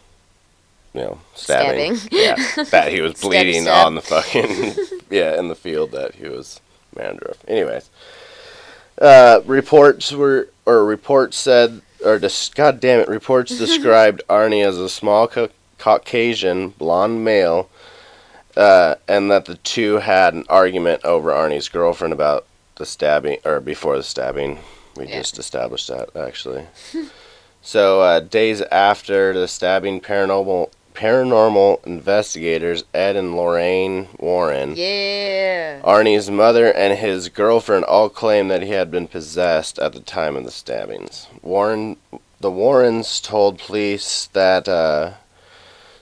[0.94, 1.96] you know, stabbing.
[1.96, 2.20] Stabbing.
[2.20, 3.88] yeah, that he was bleeding stab.
[3.88, 4.76] on the fucking
[5.10, 6.60] yeah in the field that he was
[6.98, 7.38] of.
[7.48, 7.90] Anyways,
[9.00, 14.78] uh, reports were or reports said or just God damn it, reports described Arne as
[14.78, 17.70] a small ca- Caucasian blonde male,
[18.58, 23.60] uh, and that the two had an argument over Arne's girlfriend about the stabbing or
[23.60, 24.60] before the stabbing.
[24.98, 25.20] We Yeah.
[25.20, 26.66] just established that actually.
[27.62, 34.74] so uh, days after the stabbing, paranormal paranormal investigators Ed and Lorraine Warren.
[34.76, 35.80] Yeah.
[35.84, 40.36] Arne's mother and his girlfriend all claim that he had been possessed at the time
[40.36, 41.28] of the stabbings.
[41.44, 41.98] Warren,
[42.40, 45.12] the Warrens told police that uh,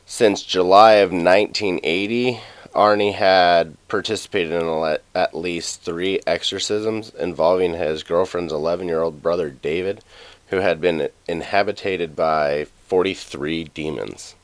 [0.05, 2.39] since July of 1980,
[2.73, 9.49] Arne had participated in at least three exorcisms involving his girlfriend's 11 year old brother
[9.49, 10.03] David,
[10.47, 14.35] who had been inhabited by 43 demons.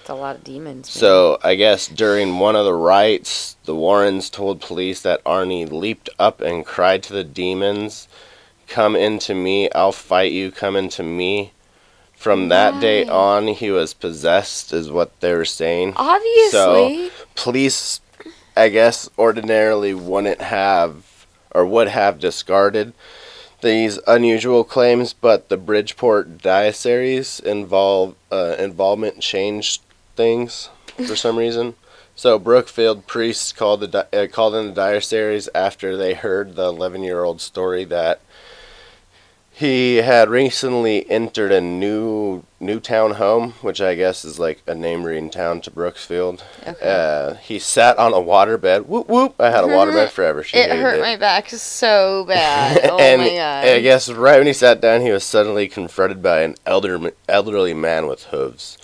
[0.00, 0.86] It's a lot of demons.
[0.86, 1.00] man.
[1.00, 6.08] So I guess during one of the rites, the Warrens told police that Arne leaped
[6.18, 8.08] up and cried to the demons,
[8.68, 9.70] "Come into me!
[9.72, 10.50] I'll fight you!
[10.50, 11.52] Come into me!"
[12.16, 15.92] From that day on, he was possessed, is what they were saying.
[15.96, 17.10] Obviously.
[17.36, 18.00] Police,
[18.56, 22.92] I guess, ordinarily wouldn't have or would have discarded
[23.60, 29.82] these unusual claims, but the Bridgeport diocese involve uh, involvement changed
[30.16, 30.68] things
[31.06, 31.74] for some reason.
[32.14, 36.64] So Brookfield priests called the di- uh, called in the diocese after they heard the
[36.66, 38.20] 11 year old story that
[39.56, 45.30] he had recently entered a new Newtown home, which I guess is like a neighboring
[45.30, 46.42] town to Brooksfield.
[46.66, 46.78] Okay.
[46.82, 48.84] Uh, he sat on a waterbed.
[48.84, 49.34] Whoop whoop!
[49.40, 50.42] I had a waterbed forever.
[50.42, 51.00] She it hurt it.
[51.00, 52.82] my back so bad.
[52.90, 53.64] Oh and my god.
[53.66, 57.72] I guess right when he sat down, he was suddenly confronted by an elder, elderly
[57.72, 58.76] man with hooves,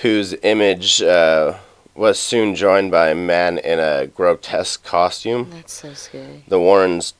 [0.00, 1.58] whose image uh,
[1.94, 5.50] was soon joined by a man in a grotesque costume.
[5.50, 6.44] That's so scary.
[6.48, 7.12] The Warrens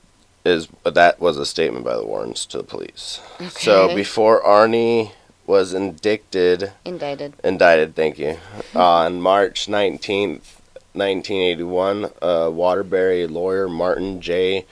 [0.49, 3.21] is that was a statement by the Warrens to the police.
[3.51, 5.11] So before Arne
[5.47, 7.35] was indicted, Indicted.
[7.45, 8.39] indicted, thank you,
[8.75, 10.61] on March nineteenth,
[10.95, 14.67] nineteen eighty-one, uh, Waterbury lawyer Martin J.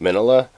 [0.00, 0.48] Minnella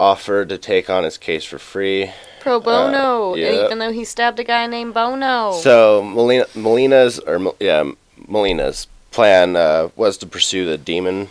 [0.00, 2.12] offered to take on his case for free.
[2.40, 3.32] Pro bono.
[3.32, 3.64] Uh, yeah.
[3.64, 5.52] Even though he stabbed a guy named Bono.
[5.52, 7.90] So Molina, Molina's or yeah,
[8.26, 11.28] Molina's plan uh, was to pursue the demon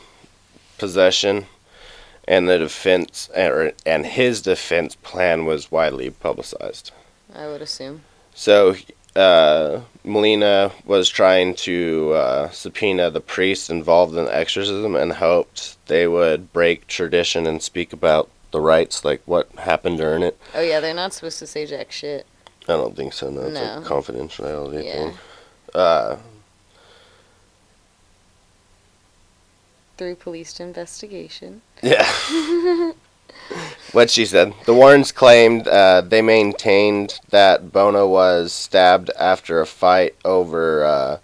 [0.78, 1.46] possession,
[2.28, 6.92] and the defense or, and his defense plan was widely publicized.
[7.34, 8.02] I would assume.
[8.34, 8.76] So
[9.16, 15.78] uh, Molina was trying to uh, subpoena the priests involved in the exorcism and hoped
[15.88, 20.38] they would break tradition and speak about the rites, like what happened during it.
[20.56, 22.26] Oh yeah, they're not supposed to say jack shit.
[22.64, 23.30] I don't think so.
[23.30, 23.78] No, it's No.
[23.78, 24.94] a confidentiality Yeah.
[24.94, 25.14] thing.
[25.74, 26.18] Uh,
[29.98, 31.62] Through police investigation.
[31.82, 32.08] Yeah.
[33.92, 34.54] what she said.
[34.66, 41.18] The Warrens claimed uh, they maintained that Bono was stabbed after a fight over uh,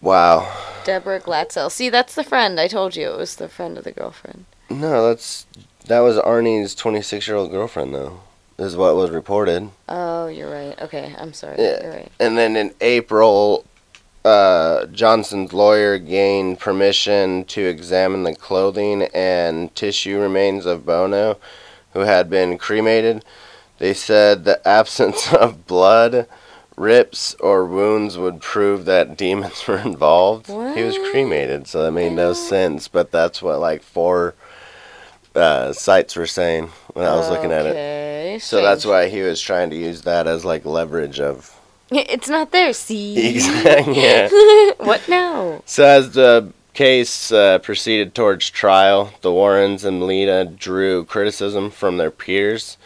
[0.00, 0.52] Wow.
[0.84, 1.70] Deborah Glatzel.
[1.70, 2.60] See, that's the friend.
[2.60, 4.44] I told you it was the friend of the girlfriend.
[4.70, 5.46] No, that's
[5.86, 8.20] that was Arne's 26 year old girlfriend, though.
[8.58, 9.70] Is what was reported.
[9.88, 10.80] Oh, you're right.
[10.80, 11.56] Okay, I'm sorry.
[11.58, 11.86] Yeah.
[11.88, 12.12] Right.
[12.20, 13.64] And then in April,
[14.26, 21.38] uh, Johnson's lawyer gained permission to examine the clothing and tissue remains of Bono,
[21.92, 23.24] who had been cremated.
[23.78, 26.26] They said the absence of blood,
[26.76, 30.48] rips, or wounds would prove that demons were involved.
[30.48, 34.34] He was cremated, so that made no sense, but that's what like four
[35.36, 37.70] uh, sites were saying when I was looking at it.
[37.70, 41.55] Okay, So that's why he was trying to use that as like leverage of
[41.90, 42.72] It's not there.
[42.72, 43.36] See.
[43.36, 44.02] Exactly.
[44.02, 44.28] Yeah.
[44.78, 45.62] what now?
[45.66, 51.96] So as the case uh, proceeded towards trial, the Warrens and Melita drew criticism from
[51.96, 52.76] their peers,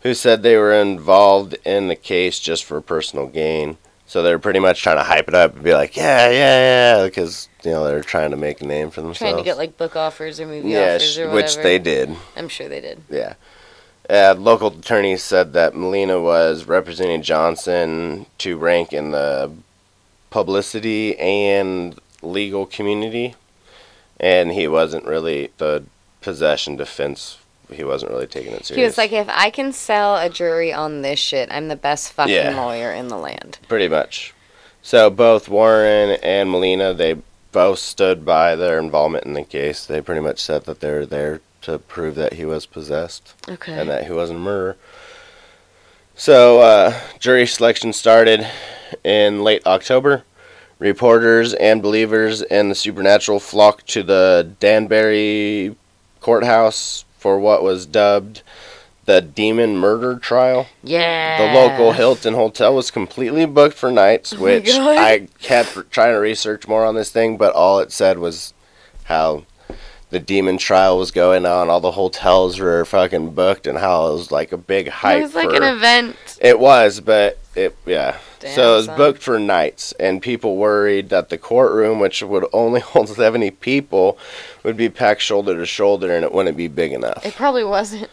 [0.00, 3.78] who said they were involved in the case just for personal gain.
[4.06, 7.04] So they're pretty much trying to hype it up and be like, yeah, yeah, yeah,
[7.06, 9.18] because you know they're trying to make a name for themselves.
[9.20, 11.36] Trying to get like book offers or movie yeah, offers or whatever.
[11.36, 12.14] which they did.
[12.36, 13.02] I'm sure they did.
[13.08, 13.34] Yeah.
[14.12, 19.50] Uh, local attorneys said that Molina was representing Johnson to rank in the
[20.28, 23.34] publicity and legal community,
[24.20, 25.82] and he wasn't really the
[26.20, 27.38] possession defense.
[27.70, 28.76] He wasn't really taking it serious.
[28.76, 32.12] He was like, if I can sell a jury on this shit, I'm the best
[32.12, 32.54] fucking Yeah.
[32.62, 33.60] lawyer in the land.
[33.66, 34.34] pretty much.
[34.82, 37.16] So both Warren and Molina, they
[37.50, 39.86] both stood by their involvement in the case.
[39.86, 43.34] They pretty much said that they're there to prove that he was possessed.
[43.48, 43.72] Okay.
[43.78, 44.76] and that he wasn't a murderer.
[46.14, 48.46] So, uh, jury selection started
[49.02, 50.24] in late October.
[50.78, 55.76] Reporters and believers in the supernatural flocked to the Danbury
[56.20, 58.42] courthouse for what was dubbed
[59.04, 60.66] the Demon Murder Trial.
[60.82, 61.38] yeah.
[61.38, 64.68] The local Hilton Hotel was completely booked for nights, Oh which.
[64.70, 68.54] I kept trying to research more on this thing, but all it said was
[69.04, 69.44] how
[70.12, 74.12] the demon trial was going on, all the hotels were fucking booked, and how it
[74.12, 75.18] was like a big hype.
[75.18, 76.16] It was like for, an event.
[76.38, 78.18] It was, but it yeah.
[78.38, 78.96] Damn, so it was son.
[78.98, 84.18] booked for nights, and people worried that the courtroom, which would only hold seventy people,
[84.62, 87.24] would be packed shoulder to shoulder, and it wouldn't be big enough.
[87.24, 88.10] It probably wasn't.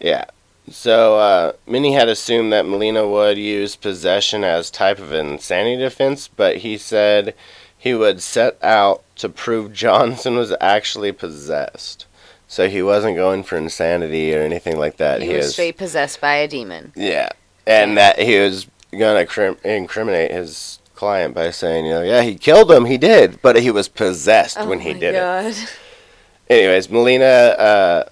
[0.00, 0.24] Yeah.
[0.70, 6.28] So uh, many had assumed that Molina would use possession as type of insanity defense,
[6.28, 7.34] but he said
[7.86, 12.04] he would set out to prove Johnson was actually possessed.
[12.48, 15.22] So he wasn't going for insanity or anything like that.
[15.22, 16.92] He was straight possessed by a demon.
[16.96, 17.28] yeah,
[17.64, 22.34] and that he was gonna crim- incriminate his client by saying, you know, yeah, he
[22.34, 25.18] killed him, he did, but he was possessed when he oh my did it.
[25.18, 25.54] God.
[26.50, 28.08] Anyways, Molina uh,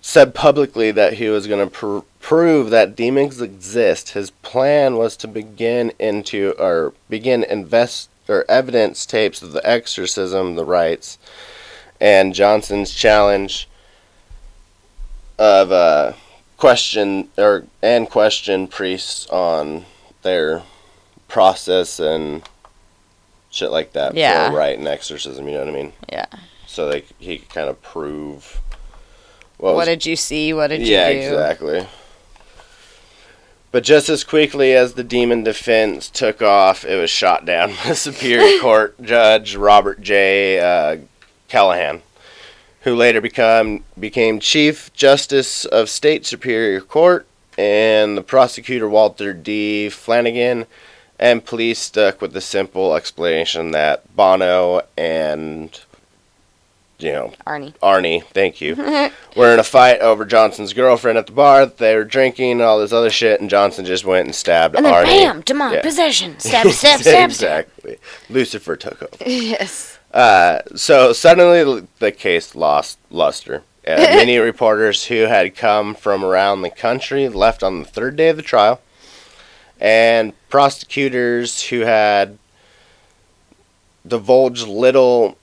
[0.00, 4.10] said publicly that he was going to pr- prove that demons exist.
[4.10, 10.54] His plan was to begin into or begin invest or evidence tapes of the exorcism,
[10.54, 11.18] the rites,
[12.00, 13.68] and Johnson's challenge
[15.38, 16.12] of uh,
[16.56, 19.84] question or and question priests on
[20.22, 20.62] their
[21.28, 22.42] process and
[23.50, 24.50] shit like that Yeah.
[24.50, 25.46] for rite and exorcism.
[25.48, 25.92] You know what I mean?
[26.12, 26.26] Yeah.
[26.66, 28.60] so they he could kind of prove
[29.56, 30.52] what, What, was did you see?
[30.52, 31.20] What did yeah you do?
[31.20, 31.86] Yeah, exactly.
[33.72, 37.92] But just as quickly as the demon defense took off, it was shot down by
[37.92, 40.58] Superior Court Judge Robert J.
[40.58, 40.98] Uh,
[41.48, 42.02] Callahan,
[42.80, 49.88] who later become became Chief Justice of State Superior Court, and the prosecutor Walter D.
[49.88, 50.66] Flanagan,
[51.20, 55.78] and police stuck with the simple explanation that Bono and
[57.02, 57.74] you know Arne.
[57.82, 58.74] Arne, thank you,
[59.36, 61.66] We're in a fight over Johnson's girlfriend at the bar.
[61.66, 64.84] They were drinking and all this other shit, and Johnson just went and stabbed And
[64.84, 65.06] then Arne.
[65.06, 65.82] bam, demonic Yeah.
[65.82, 66.34] possession.
[66.40, 67.60] Stab, stab, stab, stab.
[67.64, 67.96] exactly.
[68.28, 69.24] Lucifer took over.
[69.30, 69.98] Yes.
[70.12, 73.62] Uh, so suddenly the- the case lost luster.
[73.86, 78.28] Uh, many reporters who had come from around the country left on the third day
[78.28, 78.80] of the trial,
[79.80, 82.36] and prosecutors who had
[84.06, 85.36] divulged little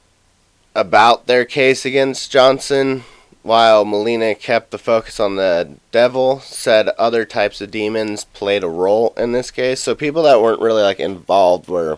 [0.77, 3.03] about their case against Johnson,
[3.41, 8.69] while Molina kept the focus on the devil, said other types of demons played a
[8.69, 9.81] role in this case.
[9.81, 11.97] So people that weren't really like involved were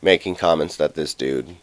[0.00, 1.56] making comments that this dude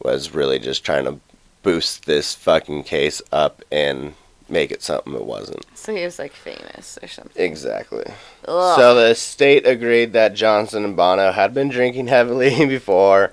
[0.00, 1.18] was really just trying to
[1.62, 4.14] boost this fucking case up and
[4.48, 5.64] make it something it wasn't.
[5.74, 7.42] So he was like famous or something.
[7.42, 8.04] Exactly.
[8.46, 8.76] Ugh.
[8.76, 13.32] So the state agreed that Johnson and Bono had been drinking heavily before.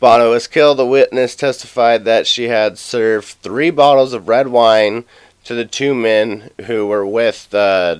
[0.00, 0.78] Bono was killed.
[0.78, 5.04] The witness testified that she had served three bottles of red wine
[5.44, 7.98] to the two men who were with uh,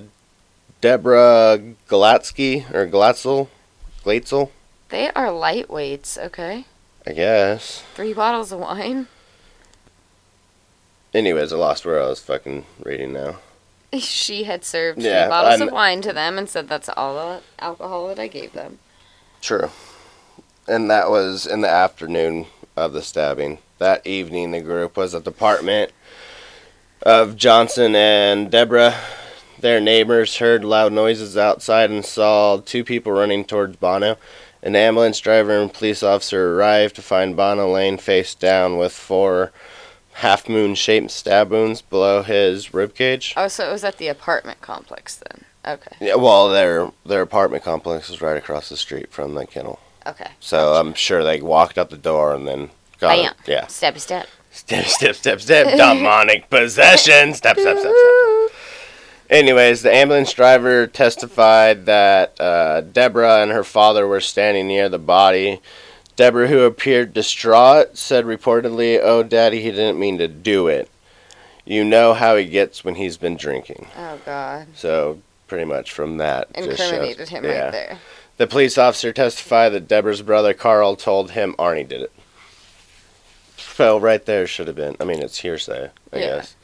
[0.81, 3.49] Deborah Galatsky or Glatzel,
[4.05, 4.51] Glatzel.
[4.91, 6.67] They are lightweights, okay?
[7.07, 7.83] I guess.
[7.95, 9.09] Three bottles of wine.
[11.15, 13.37] Anyways, I lost where I was fucking reading now.
[13.99, 17.15] She had served Yeah, three bottles I'm- of wine to them and said that's all
[17.15, 18.79] the alcohol that I gave them.
[19.43, 19.71] True.
[20.67, 23.59] And that was in the afternoon of the stabbing.
[23.79, 25.93] That evening, the group was at the apartment
[27.03, 28.95] of Johnson and Deborah.
[29.59, 34.17] Their neighbors heard loud noises outside and saw two people running towards Bono.
[34.63, 39.53] An ambulance driver and police officer arrived to find Bono laying face down with four
[40.15, 43.33] half moon shaped stab wounds below his ribcage.
[43.37, 45.45] Oh, so it was at the apartment complex then.
[45.67, 45.97] Okay.
[46.01, 49.79] Yeah, well, their their apartment complex is right across the street from the kennel.
[50.07, 50.31] Okay.
[50.41, 53.27] So I'm sure they walked out the door and then got Bam.
[53.27, 53.49] it.
[53.49, 53.67] Yeah.
[53.69, 54.27] Step by step.
[54.51, 55.67] Step, step, step, step.
[55.79, 57.33] Demonic possession.
[57.35, 58.59] Step, step, step, step.
[59.31, 64.99] Anyways, the ambulance driver testified that uh, Deborah and her father were standing near the
[64.99, 65.63] body.
[66.17, 70.89] Deborah, who appeared distraught, said reportedly, Oh, Daddy, he didn't mean to do it.
[71.65, 73.87] You know how he gets when he's been drinking.
[73.97, 74.67] Oh God.
[74.75, 76.53] So, pretty much from that.
[76.55, 77.63] just shows- Incriminated him yeah.
[77.65, 77.99] right there.
[78.39, 82.13] The police officer testified that Deborah's brother Carl told him Arne did it.
[83.57, 84.97] So right there should have been.
[85.01, 86.27] I mean, it's hearsay, I Yeah.
[86.27, 86.57] guess.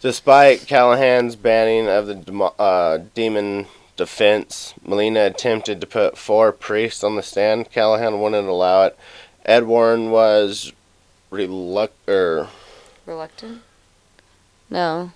[0.00, 7.16] Despite Callahan's banning of the uh, demon defense, Molina attempted to put four priests on
[7.16, 7.70] the stand.
[7.70, 8.98] Callahan wouldn't allow it.
[9.44, 10.72] Ed Warren was
[11.30, 12.08] reluctant.
[12.08, 12.48] Er,
[13.06, 13.62] Reluctant?
[14.70, 15.12] No.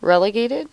[0.00, 0.68] Relegated?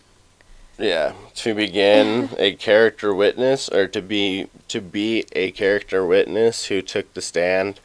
[0.77, 6.81] Yeah, to begin a character witness or to be to be a character witness who
[6.81, 7.79] took the stand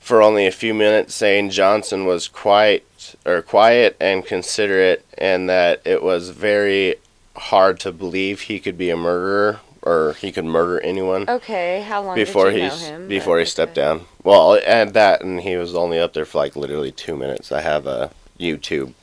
[0.00, 5.82] for only a few minutes saying Johnson was quiet or quiet and considerate and that
[5.84, 6.96] it was very
[7.36, 11.82] hard to believe he could be a murderer or he could murder anyone Okay.
[11.82, 13.08] How long before did you he know him?
[13.08, 14.06] before he stepped down.
[14.24, 17.52] Well, and that and he was only up there for like literally 2 minutes.
[17.52, 18.94] I have a YouTube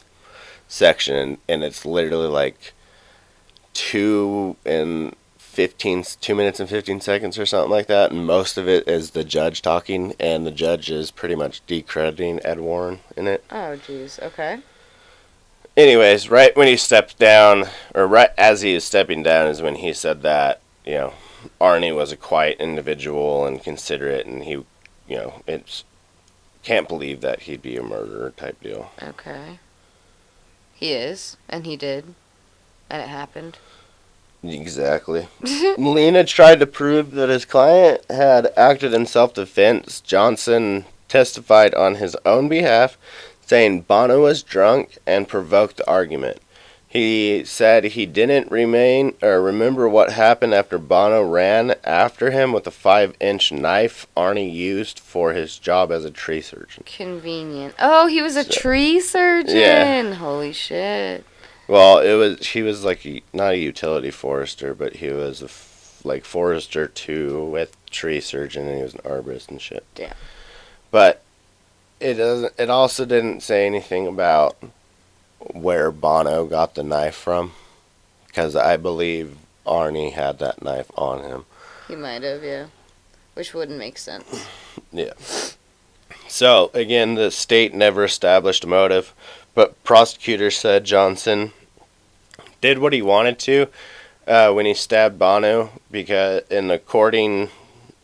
[0.68, 2.74] section and it's literally like
[3.74, 8.68] 2 and 15 2 minutes and 15 seconds or something like that and most of
[8.68, 13.28] it is the judge talking and the judge is pretty much decrediting Ed Warren in
[13.28, 13.44] it.
[13.52, 14.20] Oh, jeez.
[14.22, 14.60] Okay.
[15.76, 17.66] Anyways, right when he stepped down,
[17.96, 21.14] or right as he is stepping down, is when he said that you know
[21.60, 24.66] Arne was a quiet individual and considerate, and he, you
[25.10, 25.84] know, it's
[26.64, 28.92] can't believe that he'd be a murderer type deal.
[29.02, 29.60] Okay.
[30.74, 32.16] He is, and he did,
[32.90, 33.58] and it happened.
[34.44, 35.28] Exactly.
[35.78, 40.02] Molina tried to prove that his client had acted in self defense.
[40.02, 42.98] Johnson testified on his own behalf,
[43.54, 46.40] saying Bono was drunk and provoked the argument.
[46.88, 52.66] He said he didn't remain or remember what happened after Bono ran after him with
[52.66, 56.84] a five inch knife Arne used for his job as a tree surgeon.
[56.88, 57.76] Convenient.
[57.78, 59.56] Oh, he was a So- tree surgeon.
[59.56, 60.14] Yeah.
[60.16, 61.24] Holy shit.
[61.68, 66.02] Well, it was he was like not a utility forester, but he was a f-
[66.04, 69.86] like forester too with tree surgeon, and he was an arborist and shit.
[69.96, 70.14] Yeah.
[70.90, 71.22] But
[72.04, 72.54] it doesn't.
[72.60, 74.58] It also didn't say anything about
[75.40, 77.54] where Bono got the knife from,
[78.28, 81.46] because I believe Arne had that knife on him.
[81.88, 82.68] He might have, yeah.
[83.34, 84.48] Which wouldn't make sense.
[84.92, 85.14] Yeah.
[86.28, 89.12] So again, the state never established a motive,
[89.56, 91.52] but prosecutors said Johnson
[92.62, 93.68] did what he wanted to
[94.28, 97.50] uh, when he stabbed Bono because, in according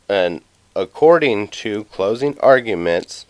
[0.07, 0.41] and
[0.75, 3.25] according to closing arguments,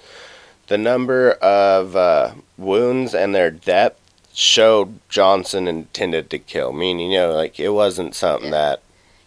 [0.70, 3.99] the number of uh, wounds and their depth
[4.34, 6.72] showed Johnson intended to kill.
[6.72, 8.57] Meaning, you know, like it wasn't something Yeah.
[8.76, 8.82] that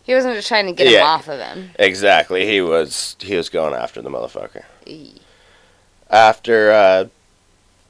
[0.05, 1.71] He wasn't just trying to get him off of him.
[1.79, 3.17] exactly he was.
[3.21, 4.63] He was going after the motherfucker.
[4.87, 5.21] Eee.
[6.11, 7.05] After uh,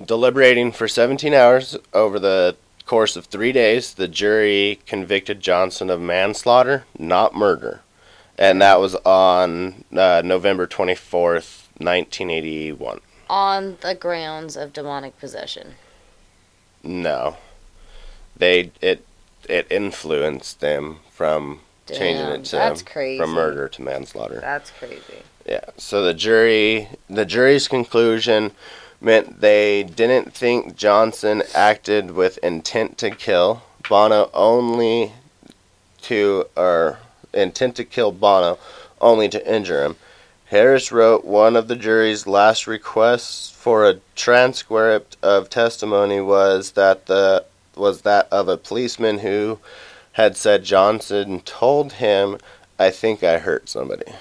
[0.05, 6.01] deliberating for 17 hours over the course of three days, the jury convicted Johnson of
[6.01, 7.81] manslaughter, not murder.
[8.39, 13.01] And that was on uh, November 24th, 1981.
[13.33, 15.77] On the grounds of demonic possession.
[16.83, 17.39] No.
[18.37, 19.07] They it
[19.49, 21.61] it influenced them from
[21.91, 24.39] changing it to from murder to manslaughter.
[24.39, 25.23] That's crazy.
[25.47, 25.65] Yeah.
[25.79, 28.53] So the jury, the jury's conclusion
[29.01, 35.13] meant they didn't think Johnson acted with intent to kill Bono only
[36.03, 36.99] to or
[37.33, 38.59] intent to kill Bono
[39.01, 39.97] only to injure him.
[40.53, 47.07] Harris wrote one of the jury's last requests for a transcript of testimony was that
[47.07, 47.43] the
[47.75, 49.59] was that of a policeman who
[50.13, 52.37] had said Johnson told him,
[52.79, 54.13] "I think I hurt somebody."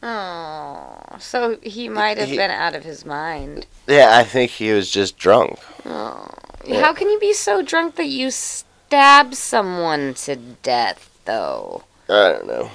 [0.00, 3.66] Oh, so he might have He- been out of his mind.
[3.88, 5.58] Yeah, I think he was just drunk.
[5.84, 6.28] Oh,
[6.64, 6.82] Yeah.
[6.82, 11.82] how can you be so drunk that you stab someone to death, though?
[12.08, 12.70] I don't know.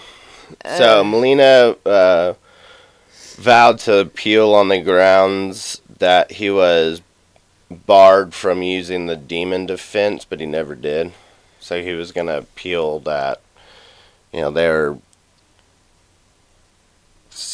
[0.77, 1.05] So Ugh.
[1.05, 2.33] Molina uh,
[3.39, 7.01] vowed to appeal on the grounds that he was
[7.69, 11.13] barred from using the demon defense, but he never did.
[11.59, 13.41] So he was gonna appeal that.
[14.33, 14.97] You know, they're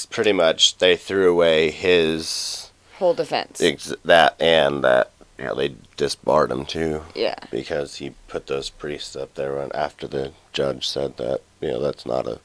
[0.10, 3.62] pretty much they threw away his whole defense.
[3.62, 5.12] ex- that and that.
[5.38, 7.36] You know, they disbarred him too yeah.
[7.52, 11.42] because he put those priests up there when after the judge said that.
[11.60, 12.40] You know, that's not a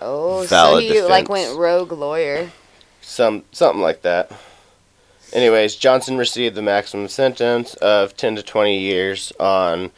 [0.00, 2.50] Oh, so Valid he like went rogue lawyer.
[3.04, 4.30] Some something like that.
[5.32, 9.90] Anyways, Johnson received the maximum sentence of 10 to 20 years on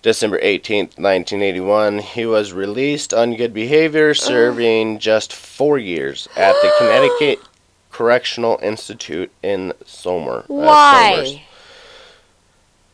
[0.00, 1.98] December 18th, 1981.
[1.98, 7.38] He was released on good behavior, serving just 4 years at the Connecticut
[7.90, 10.38] Correctional Institute in Somer.
[10.38, 10.48] uh, Somers.
[10.48, 11.42] Why?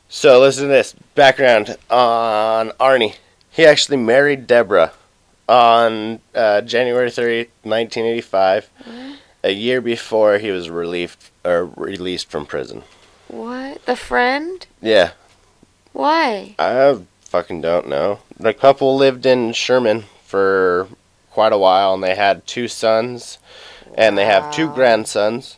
[0.08, 3.12] So listen to this background on Arne.
[3.50, 4.92] He actually married Deborah
[5.48, 8.70] on uh, January 30th, 1985,
[9.42, 12.82] a year before he was relieved or released from prison.
[13.28, 13.84] What?
[13.86, 14.66] The friend?
[14.80, 15.12] Yeah,
[15.92, 16.54] Why?
[16.58, 18.20] I fucking don't know.
[18.38, 20.88] The couple lived in Sherman for
[21.30, 23.38] quite a while, and they had two sons,
[23.96, 25.56] and they have two grandsons.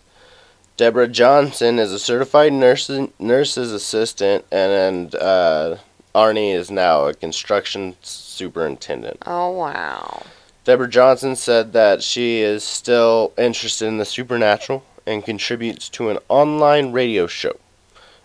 [0.76, 5.76] Deborah Johnson is a certified nurse, nurse's assistant, and uh,
[6.14, 9.18] Arne is now a construction superintendent.
[9.26, 10.22] Oh wow.
[10.64, 16.18] Deborah Johnson said that she is still interested in the supernatural and contributes to an
[16.28, 17.56] online radio show.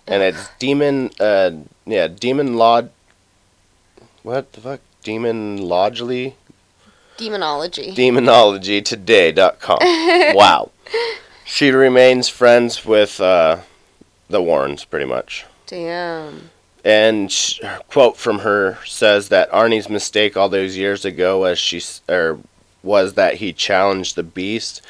[0.08, 1.52] And it's Demon, uh,
[1.86, 2.92] yeah, Demon Lod.
[4.24, 4.82] What the fuck?
[5.04, 6.36] Demon Lodgely?
[7.18, 7.96] Demonology.
[7.96, 9.80] DemonologyToday.com.
[10.36, 10.72] wow.
[11.46, 13.60] She remains friends with uh,
[14.30, 15.46] the Warrens, pretty much.
[15.68, 16.50] Damn.
[16.86, 17.36] And
[17.90, 22.40] quote from her says that Arne's mistake all those years ago was she or
[22.84, 24.84] was that he challenged the beast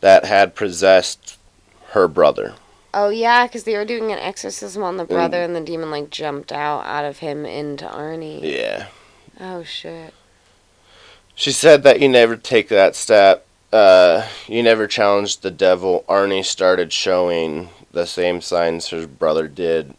[0.00, 1.36] that had possessed
[1.88, 2.54] her brother.
[2.94, 6.10] Oh yeah, because they were doing an exorcism on the brother, and the demon like
[6.10, 8.22] jumped out out of him into Arne.
[8.22, 8.86] Yeah.
[9.40, 10.14] Oh shit.
[11.34, 13.44] She said that you never take that step.
[13.72, 16.04] Uh, you never challenged the devil.
[16.08, 19.96] Arne started showing the same signs his brother did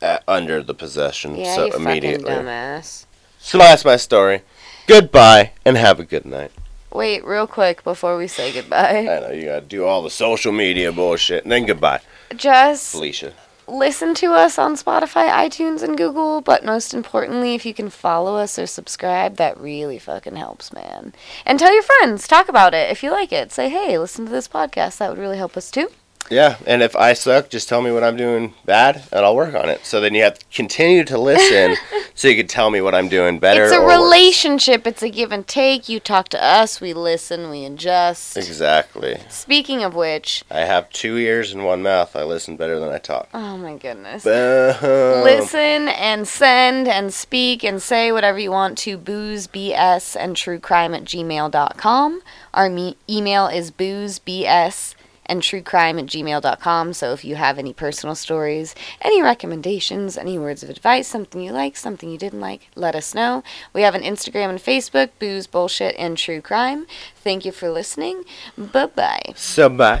[0.00, 1.36] at, under the possession.
[1.36, 2.30] Yeah, so you immediately.
[2.30, 3.06] fucking dumbass.
[3.38, 4.42] So that's my story.
[4.86, 6.52] Goodbye and have a good night.
[6.92, 10.50] Wait, real quick before we say goodbye, I know you gotta do all the social
[10.50, 12.00] media bullshit and then goodbye,
[12.34, 13.32] just Felicia.
[13.68, 16.40] listen to us on Spotify, iTunes, and Google.
[16.40, 21.14] But most importantly, if you can follow us or subscribe, that really fucking helps, man.
[21.46, 23.52] And tell your friends, talk about it if you like it.
[23.52, 24.98] Say, hey, listen to this podcast.
[24.98, 25.90] That would really help us too.
[26.30, 29.54] Yeah, and if I suck, just tell me what I'm doing bad, and I'll work
[29.54, 29.84] on it.
[29.84, 31.76] So then you have to continue to listen,
[32.14, 33.64] so you can tell me what I'm doing better.
[33.64, 33.96] it's a or worse.
[34.00, 34.86] relationship.
[34.86, 35.88] It's a give and take.
[35.88, 38.36] You talk to us, we listen, we adjust.
[38.36, 39.18] Exactly.
[39.28, 42.14] Speaking of which, I have two ears and one mouth.
[42.14, 43.28] I listen better than I talk.
[43.34, 44.22] oh my goodness.
[44.22, 45.24] Boom.
[45.24, 51.04] Listen and send and speak and say whatever you want to boozebs and truecrime at
[51.04, 52.22] gmail.com.
[52.54, 54.94] Our me- email is boozebs
[55.30, 56.92] and truecrime at gmail.com.
[56.92, 61.52] So if you have any personal stories, any recommendations, any words of advice, something you
[61.52, 63.42] like, something you didn't like, let us know.
[63.72, 66.86] We have an Instagram and Facebook, booze, bullshit, and true crime.
[67.14, 68.24] Thank you for listening.
[68.58, 69.32] Bye bye.
[69.36, 69.98] So bye.